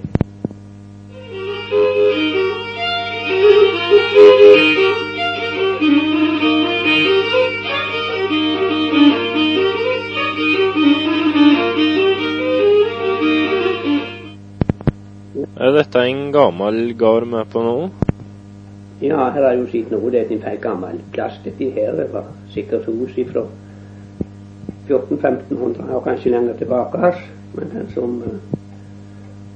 Er 15.56 15.72
dette 15.72 16.02
en 16.04 16.26
gammel 16.34 16.92
gard 17.00 17.32
er 17.34 17.46
på 17.50 17.62
nå? 17.64 17.78
Ja, 19.00 19.30
her 19.32 19.42
har 19.42 19.52
jeg 19.52 19.60
jo 19.60 19.68
sett 19.72 19.88
noe. 19.92 20.10
Det 20.12 20.20
er 20.22 20.34
en 20.36 20.60
gammel 20.60 21.00
plast. 21.12 21.44
Dette 21.44 21.70
her 21.74 21.96
det 21.98 22.06
var 22.12 22.28
sikkert 22.52 22.86
hus 22.88 23.16
fra 23.32 23.42
1400-1500 24.88 25.94
og 25.94 26.04
kanskje 26.04 26.30
lenger 26.30 26.56
tilbake. 26.56 27.12
Men 27.54 27.70
den 27.72 27.88
som 27.94 28.22
uh, 28.22 28.58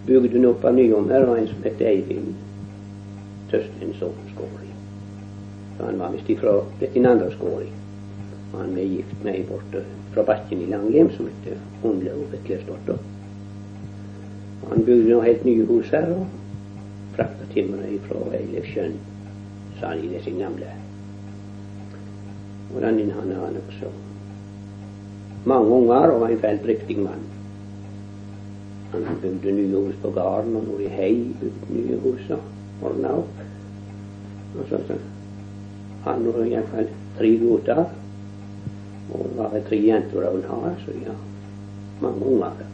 bygde 0.07 0.33
den 0.35 0.49
opp 0.49 0.65
av 0.65 0.75
nyommer, 0.75 1.27
var 1.27 1.37
en 1.37 1.49
som 1.49 1.63
het 1.65 1.81
Eivind 1.81 2.35
Tøstensson 3.51 4.17
Skåri. 4.33 4.73
Han 5.81 5.99
var 5.99 6.13
visst 6.15 6.31
ifra 6.31 6.59
dette 6.81 7.07
andre 7.09 7.31
Skåri. 7.35 7.71
Og 8.53 8.59
han 8.59 8.75
ble 8.75 8.89
gift 8.97 9.25
med 9.25 9.37
ei 9.39 9.47
borte 9.47 9.85
fra 10.15 10.27
bakken 10.27 10.65
i 10.65 10.69
Langhjem 10.71 11.13
som 11.15 11.31
het 11.31 11.63
Hundlaug 11.83 12.27
Vetlesdotter. 12.33 12.99
Han 14.71 14.85
bygde 14.85 15.09
noe 15.09 15.25
helt 15.25 15.47
nye 15.47 15.67
hus 15.71 15.91
her 15.95 16.11
og 16.15 16.27
frakta 17.15 17.47
timmeret 17.55 18.03
fra 18.09 18.27
Eilefsjøen, 18.39 18.99
sa 19.81 19.95
de 19.95 20.11
det 20.13 20.23
sin 20.27 20.39
gamle. 20.43 20.75
Og 22.75 22.83
den 22.83 23.11
han 23.11 23.35
har 23.39 23.51
nokså 23.55 23.91
mange 25.45 25.75
unger 25.75 26.15
og 26.15 26.33
en 26.33 26.39
feldriktig 26.39 26.99
mann. 26.99 27.23
Han 28.93 29.19
bygde 29.23 29.53
nye 29.53 29.77
hus 29.77 29.95
på 30.03 30.11
gården, 30.11 30.57
og 30.57 30.67
mor 30.67 30.81
i 30.83 30.91
hei 30.91 31.15
bygde 31.41 31.77
nye 31.77 31.99
hus 32.03 32.31
og 32.31 32.87
ordna 32.89 33.15
opp. 33.23 33.43
Og 34.59 34.65
så, 34.69 34.81
så 34.89 34.99
han 36.05 36.27
var 36.27 36.45
iallfall 36.45 36.89
tre 37.19 37.31
gutter, 37.39 37.85
og 39.11 39.27
det 39.29 39.37
var 39.39 39.61
tre 39.69 39.79
jenter 39.85 40.27
han 40.27 40.37
ville 40.37 40.75
så 40.85 40.97
ja, 41.05 41.15
mange 42.01 42.27
unger. 42.27 42.65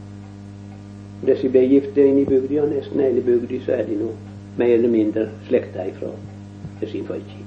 Disse 1.26 1.48
ble 1.48 1.64
gift 1.68 1.98
inn 1.98 2.22
i 2.22 2.28
bygda, 2.28 2.62
og 2.62 2.72
nesten 2.72 3.02
hele 3.02 3.24
bygda 3.24 3.60
så 3.64 3.76
er 3.76 3.86
de 3.88 4.00
nå 4.00 4.10
mer 4.56 4.72
eller 4.74 4.92
mindre 4.92 5.28
slekta 5.48 5.84
ifra 5.90 6.12
sin 6.86 7.04
folka. 7.04 7.44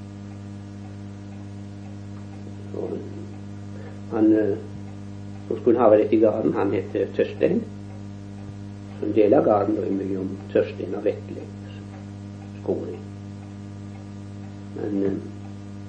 Han 4.10 4.32
som 5.50 5.58
skulle 5.58 5.78
ha 5.82 5.90
dette 5.90 6.14
i 6.14 6.20
gården, 6.20 6.52
han 6.54 6.70
het 6.70 6.92
Tørstein. 7.16 7.62
av 9.02 9.14
deler 9.16 9.42
gården 9.42 9.74
mye 9.74 9.94
mellom 9.96 10.28
Tørstein 10.52 10.94
og 10.94 11.02
Vetle 11.04 11.42
skole. 12.60 12.98
Men 14.76 15.16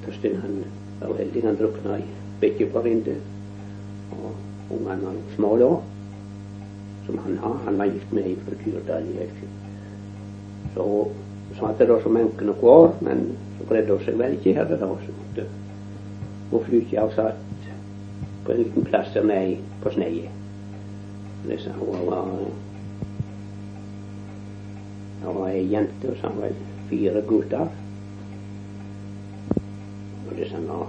Tørstein 0.06 0.39
han 0.41 0.56
var 1.02 1.13
uheldig. 1.13 1.43
Han 1.45 1.60
drukna 1.60 2.00
i 2.00 2.08
bekkefårindet. 2.41 3.21
Og 4.17 4.34
ungene 4.74 5.06
var 5.06 5.21
små 5.36 5.54
da 5.62 5.69
som 7.06 7.21
han 7.28 7.38
har. 7.43 7.62
Han 7.65 7.78
var 7.78 7.93
gift 7.93 8.17
med 8.17 8.32
ei 8.32 8.36
fra 8.41 8.58
Kyrdal 8.63 9.13
i 9.13 9.19
Eifjord. 9.28 9.62
Så 10.74 10.88
satt 11.60 11.78
det 11.78 11.91
da 11.91 12.00
som 12.02 12.17
enke 12.17 12.50
noen 12.50 12.74
år, 12.74 12.93
men 13.06 13.28
så 13.60 13.69
greide 13.69 13.93
hun 13.93 14.06
seg 14.08 14.17
vel 14.17 14.39
ikke 14.39 14.58
her 14.58 14.74
da. 14.74 14.89
Så 15.06 15.17
måtte 15.21 15.47
hun 16.52 16.65
flytte 16.65 17.06
og 17.06 17.13
satt 17.19 17.61
på 18.45 18.51
en 18.51 18.58
liten 18.58 18.86
plass 18.86 19.13
der 19.13 19.23
nede 19.23 19.58
på 19.82 19.89
sneiet. 19.89 20.30
Det 21.47 21.60
sa 21.62 21.71
hun 21.77 22.08
var 22.08 22.27
Det 25.21 25.36
var 25.36 25.47
ei 25.49 25.67
jente, 25.71 26.10
og 26.10 26.17
så 26.17 26.30
var 26.38 26.54
fire 26.89 27.21
gutter. 27.27 27.67
Og 30.30 30.38
det 30.38 30.49
sa 30.49 30.58
nå 30.60 30.86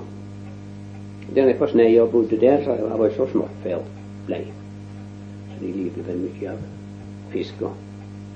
Der 1.35 1.45
nede 1.45 1.59
på 1.59 1.67
sneiet 1.67 2.03
og 2.03 2.11
bodde 2.11 2.41
der, 2.41 2.65
så 2.65 2.77
var 2.97 3.05
det 3.05 3.17
så 3.17 3.27
smått 3.27 3.63
før 3.63 3.79
Så 4.29 5.61
de 5.61 5.73
lider 5.73 6.03
vel 6.03 6.19
mye 6.19 6.51
av 6.51 6.59
fisk 7.33 7.55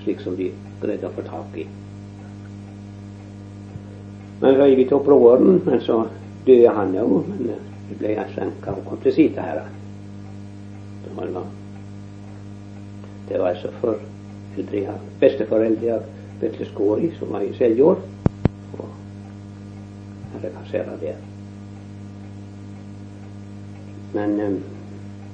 slik 0.02 0.20
som 0.20 0.37
de 0.37 0.52
greide 0.81 1.09
å 1.09 1.14
få 1.16 1.22
tak 1.26 1.57
i. 1.59 1.66
Men 4.40 4.57
så 4.57 4.68
gikk 4.68 4.79
vi 4.79 4.85
til 4.90 5.02
broren, 5.05 5.62
men 5.64 5.81
så 5.81 6.05
døde 6.46 6.74
han 6.76 6.94
jo. 6.94 7.22
Ble 7.87 8.16
skjenka 8.33 8.75
og 8.75 8.85
kom 8.88 9.01
til 9.03 9.14
sida 9.14 9.44
her. 9.46 9.62
Det 11.05 11.14
var, 11.16 11.46
det 13.29 13.38
var 13.38 13.49
altså 13.49 13.70
foreldre 13.81 14.99
besteforeldre 15.20 16.01
Vetle 16.40 16.66
Skåri, 16.66 17.11
som 17.18 17.33
var 17.33 17.40
i 17.40 17.55
Seljord. 17.57 18.03
Og 18.79 18.88
herre 20.33 20.53
kasserer 20.59 20.96
der. 21.01 21.22
Men 24.14 24.40
um, 24.40 24.59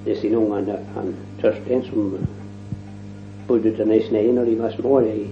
disse 0.05 0.37
ungene 0.37 0.79
han 0.95 1.15
Tørstein 1.41 1.83
som 1.87 2.19
bodde 3.49 3.77
der 3.77 3.93
i 3.93 4.03
sneen 4.09 4.35
når 4.35 4.45
de 4.45 4.59
var 4.59 4.71
små, 4.71 5.01
de 5.01 5.27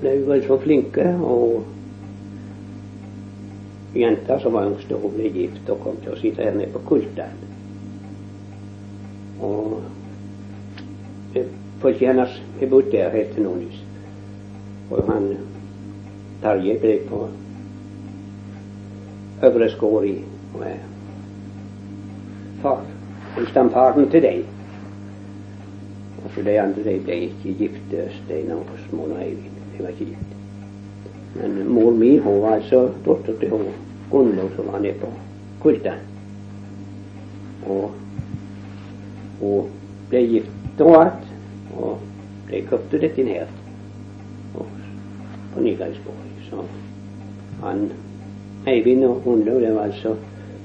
ble 0.00 0.12
vel 0.26 0.44
så 0.46 0.58
flinke. 0.58 1.06
Og 1.22 1.64
jenta 4.00 4.38
som 4.40 4.52
var 4.52 4.66
yngst, 4.70 4.92
hun 4.92 5.14
ble 5.14 5.30
gift 5.34 5.70
og 5.70 5.82
kom 5.84 6.00
til 6.02 6.14
å 6.14 6.20
sitte 6.20 6.44
her 6.44 6.56
nede 6.56 6.72
på 6.74 6.84
Kultan. 6.88 7.36
Og 9.40 9.82
folk 11.80 12.00
hennes 12.00 12.40
har 12.60 12.72
bodd 12.72 12.90
der 12.92 13.12
helt 13.14 13.34
til 13.34 13.46
nå 13.46 13.54
nyss. 13.60 13.82
Og 14.90 15.10
han 15.10 15.30
Tarjei 16.42 16.76
ble 16.80 16.98
på 17.08 17.22
Øvre 19.46 19.70
Skåri 19.72 20.18
og 20.54 20.62
er 20.64 20.78
far 22.62 22.84
og 23.36 23.48
stamfaren 23.50 24.08
til 24.12 24.24
deg. 24.24 24.44
Og 26.24 26.30
så 26.34 26.44
de 26.46 26.56
andre 26.60 26.84
de 26.86 26.96
ble 27.04 27.18
ikke 27.28 27.56
gift, 27.60 27.96
Stein 28.22 28.52
og 28.54 28.72
Åsmund 28.74 29.12
og 29.12 29.22
Eivind. 29.22 29.60
De 29.74 29.84
var 29.84 29.92
ikke 29.92 30.12
gift. 30.12 30.32
Men 31.36 31.58
mor 31.68 31.92
mi 31.92 32.16
hun 32.16 32.40
var 32.42 32.56
altså 32.60 32.86
datter 33.04 33.36
til 33.40 33.52
hun 33.52 33.66
Gunnlaug 34.10 34.50
som 34.56 34.72
var 34.72 34.82
nede 34.84 34.98
på 35.00 35.10
Kulta. 35.62 35.94
Og 37.66 37.92
hun 39.40 39.70
ble 40.10 40.22
gift 40.26 40.80
og 40.80 40.98
alt. 41.00 41.32
Og 41.76 41.98
de 42.50 42.62
kjøpte 42.68 43.00
dette 43.02 43.26
her 43.26 43.50
på 44.54 45.60
Nygangsborg. 45.60 46.22
Så 46.50 46.62
han 47.64 47.88
Eivind 48.66 49.04
og 49.04 49.20
Gunnlaug 49.24 49.60
det 49.60 49.74
var 49.74 49.90
altså 49.90 50.16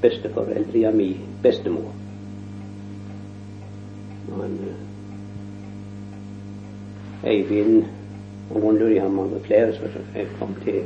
besteforeldre 0.01 0.88
av 0.88 0.95
min 0.95 1.17
bestemor. 1.43 1.91
Han 4.32 4.58
Eivind 7.23 7.84
og 8.49 8.62
Gundur, 8.62 8.89
de 8.89 8.99
har 8.99 9.10
mange 9.10 9.39
flere, 9.45 9.73
så 9.73 9.82
jeg 10.15 10.27
kom 10.39 10.56
til 10.63 10.82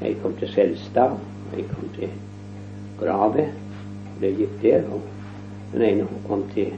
jeg 0.00 0.16
kom 0.22 0.34
til 0.38 0.48
Selstad, 0.48 1.16
jeg 1.56 1.64
kom 1.68 1.88
til 1.98 2.08
Grave, 3.00 3.48
ble 4.18 4.32
gift 4.36 4.62
der. 4.62 4.84
Og 4.92 5.02
den 5.72 5.82
ene 5.82 6.08
kom 6.28 6.44
til 6.54 6.72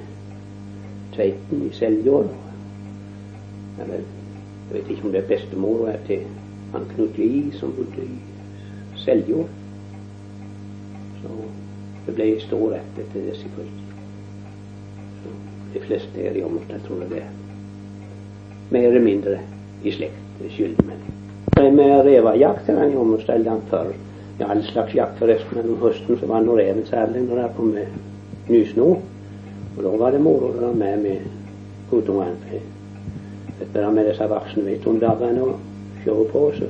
Tveiten 1.15 1.67
i 1.67 1.73
Seljord. 1.73 2.31
Eller 3.83 3.95
jeg 3.95 4.75
vet 4.77 4.91
ikke 4.91 5.05
om 5.05 5.13
det 5.13 5.23
er 5.23 5.29
bestemor 5.29 5.89
er 5.89 5.99
til 6.07 6.27
han 6.73 6.85
Knut 6.95 7.19
Lie, 7.19 7.53
som 7.53 7.73
bodde 7.73 8.05
i 8.05 8.19
Seljord. 8.97 9.49
Så 11.23 11.29
det 12.07 12.15
ble 12.15 12.33
stor 12.41 12.73
rett 12.73 12.99
etter 13.03 13.31
disse 13.31 13.49
Så 15.23 15.37
de 15.75 15.81
fleste 15.87 16.21
her 16.21 16.37
i 16.37 16.43
området, 16.43 16.83
tror 16.87 17.03
jeg 17.03 17.11
det. 17.11 17.23
Mer 18.71 18.89
eller 18.89 19.05
mindre 19.05 19.39
i 19.85 19.91
slekt. 19.91 20.25
Det 20.39 20.53
skylder 20.53 20.85
meg. 20.87 21.18
Med 21.73 22.05
revejakt 22.05 22.67
gång 22.95 23.15
och 23.15 23.21
ställde 23.21 23.51
han 23.51 23.61
før. 23.71 23.87
Ja, 24.39 24.47
all 24.47 24.63
slags 24.63 24.95
jakt 24.95 25.19
forresten. 25.19 25.59
Men 25.59 25.71
om 25.71 25.81
høsten 25.83 26.19
så 26.21 26.27
var 26.27 26.41
det 26.41 26.57
reven 26.57 26.85
særlig 26.87 27.23
når 27.23 27.37
det 27.37 27.49
kom 27.57 27.71
med 27.75 27.87
nysnå. 28.49 28.89
Og 29.77 29.83
da 29.85 29.97
var 29.97 30.13
det 30.13 30.21
moro 30.21 30.53
med 30.53 30.75
med 30.75 30.99
med 31.03 31.19
guttungene. 31.91 32.61
Dette 33.59 33.91
med 33.91 34.07
disse 34.07 34.29
om 34.87 34.99
dagarna 34.99 35.43
og 35.43 35.59
kör 36.05 36.25
på, 36.25 36.53
så 36.59 36.65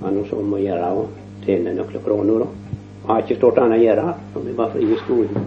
var 0.00 0.10
det 0.10 0.28
som 0.28 0.54
att 0.54 0.60
gjøre 0.60 0.92
og 0.92 1.06
tjäna 1.46 1.72
några 1.72 1.98
kroner. 2.04 2.38
då. 2.38 2.46
Jeg 3.06 3.12
har 3.12 3.22
ikke 3.22 3.36
stort 3.36 3.58
annat 3.58 3.78
att 3.78 3.84
gjøre 3.84 4.14
de 4.34 4.50
är 4.50 4.54
bara 4.54 4.70
fri 4.70 4.82
i 4.82 4.96
skolen. 4.96 5.38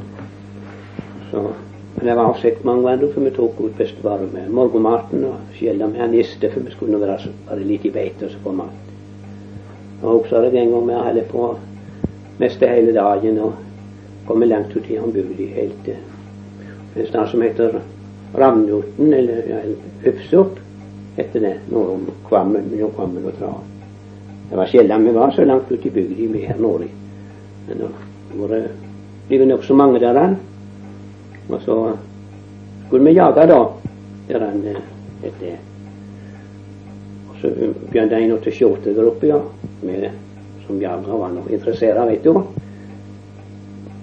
Så, 1.32 1.48
men 1.96 2.06
det 2.06 2.16
var 2.16 2.30
avsett 2.32 2.64
mange 2.64 2.84
ganger, 2.84 3.14
for 3.14 3.22
vi 3.22 3.32
tok 3.36 3.62
ut 3.62 3.78
bestefar 3.78 4.22
med 4.34 4.52
morgenmaten 4.56 5.26
og 5.28 5.56
skjelda 5.58 5.88
med 5.88 6.00
han 6.00 6.14
niste, 6.16 6.52
for 6.54 6.64
vi 6.64 6.72
skulle 6.72 7.00
være, 7.02 7.18
være 7.50 7.66
litt 7.68 7.88
i 7.90 7.92
beite 7.92 8.28
og 8.28 8.32
så 8.32 8.44
få 8.44 8.54
mat. 8.56 8.94
Og 10.02 10.22
også 10.22 10.38
er 10.38 10.48
det 10.48 10.62
en 10.62 10.72
gang 10.72 10.88
vi 10.88 11.02
holdt 11.08 11.32
på 11.32 11.50
mest 12.40 12.64
hele 12.64 12.94
dagen 12.96 13.40
og 13.44 13.54
kommet 14.28 14.48
langt 14.48 14.76
ut 14.78 14.88
i 14.88 14.98
Ambuli 15.02 15.50
helt 15.56 15.84
til 15.84 15.98
en 16.96 17.08
sted 17.08 17.28
som 17.32 17.42
heter 17.42 17.80
Ravnjoten, 18.38 19.14
eller 19.14 19.44
ja, 19.50 19.60
Ufsop, 20.10 20.60
heter 21.18 21.40
det, 21.40 21.54
nord 21.72 21.90
om 21.90 22.08
Kvammen, 22.28 22.70
mellom 22.72 22.92
Kvammen 22.96 23.26
og 23.26 23.38
Trav. 23.40 23.58
Det 24.50 24.58
var 24.58 24.70
sjelden 24.70 25.06
vi 25.06 25.14
var 25.14 25.32
så 25.32 25.46
langt 25.46 25.72
ute 25.72 25.88
i 25.88 25.92
bygda 25.94 26.28
vi 26.34 26.46
her 26.46 26.60
nord. 26.62 26.86
Men 27.68 27.82
det 29.30 29.40
var 29.40 29.46
nokså 29.46 29.76
mange 29.76 30.00
der. 30.00 30.36
Og 31.50 31.62
så 31.62 31.76
skulle 32.88 33.06
vi 33.06 33.18
jage 33.18 33.48
da 33.48 33.60
der 34.30 34.46
han 34.46 34.64
etter 35.24 35.58
Og 37.30 37.36
så 37.42 37.50
begynte 37.92 38.16
en 38.16 38.34
å 38.36 38.42
ta 38.44 38.52
skjorte 38.52 38.94
der 38.94 39.08
oppe, 39.10 39.30
ja. 39.30 39.40
Som 40.68 40.82
jaga 40.82 41.18
var 41.18 41.32
noe 41.34 41.54
interessert, 41.54 42.02
vet 42.10 42.24
du. 42.24 42.36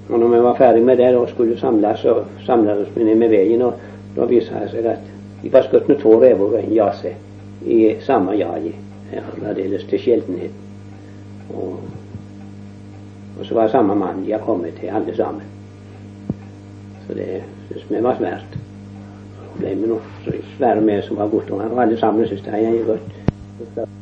Og 0.08 0.18
når 0.18 0.28
vi 0.28 0.40
var 0.42 0.54
ferdig 0.58 0.82
med 0.82 0.98
det 0.98 1.16
og 1.16 1.28
skulle 1.28 1.58
samles, 1.58 2.00
så 2.00 2.24
samlet 2.46 2.88
vi 2.94 3.04
ned 3.04 3.18
med 3.18 3.30
veien. 3.30 3.62
Og 3.62 3.74
da 4.16 4.26
viste 4.30 4.54
det 4.62 4.70
seg 4.72 4.86
at 4.90 5.10
de 5.42 5.52
var 5.52 5.66
skutt 5.66 5.88
med 5.88 6.00
to 6.02 6.14
rever 6.22 6.58
en 6.58 6.72
jase 6.74 7.12
i 7.66 7.96
samme 8.06 8.38
jaget. 8.38 8.78
Aldeles 9.46 9.84
til 9.90 10.02
sjeldenhet. 10.02 10.54
Og, 11.54 11.76
og 13.38 13.44
så 13.46 13.54
var 13.54 13.68
det 13.68 13.76
samme 13.76 13.94
mann 13.94 14.24
de 14.24 14.32
har 14.32 14.42
kommet 14.46 14.78
til, 14.80 14.90
alle 14.90 15.14
sammen. 15.16 15.55
Så 17.06 17.14
det 17.14 17.42
syns 17.70 17.90
vi 17.90 18.02
var 18.02 18.18
svært. 18.20 18.56
Så 19.36 19.60
ble 19.60 19.74
vi 19.80 19.90
nå 19.92 20.00
svære 20.56 20.80
med 20.84 21.04
som 21.06 21.20
var 21.20 21.30
gutter. 21.32 21.54
Og 21.54 21.82
alle 21.82 21.98
sammen 22.00 22.26
syntes 22.26 22.44
det 22.48 22.64
var 22.86 22.94
godt. 22.94 23.95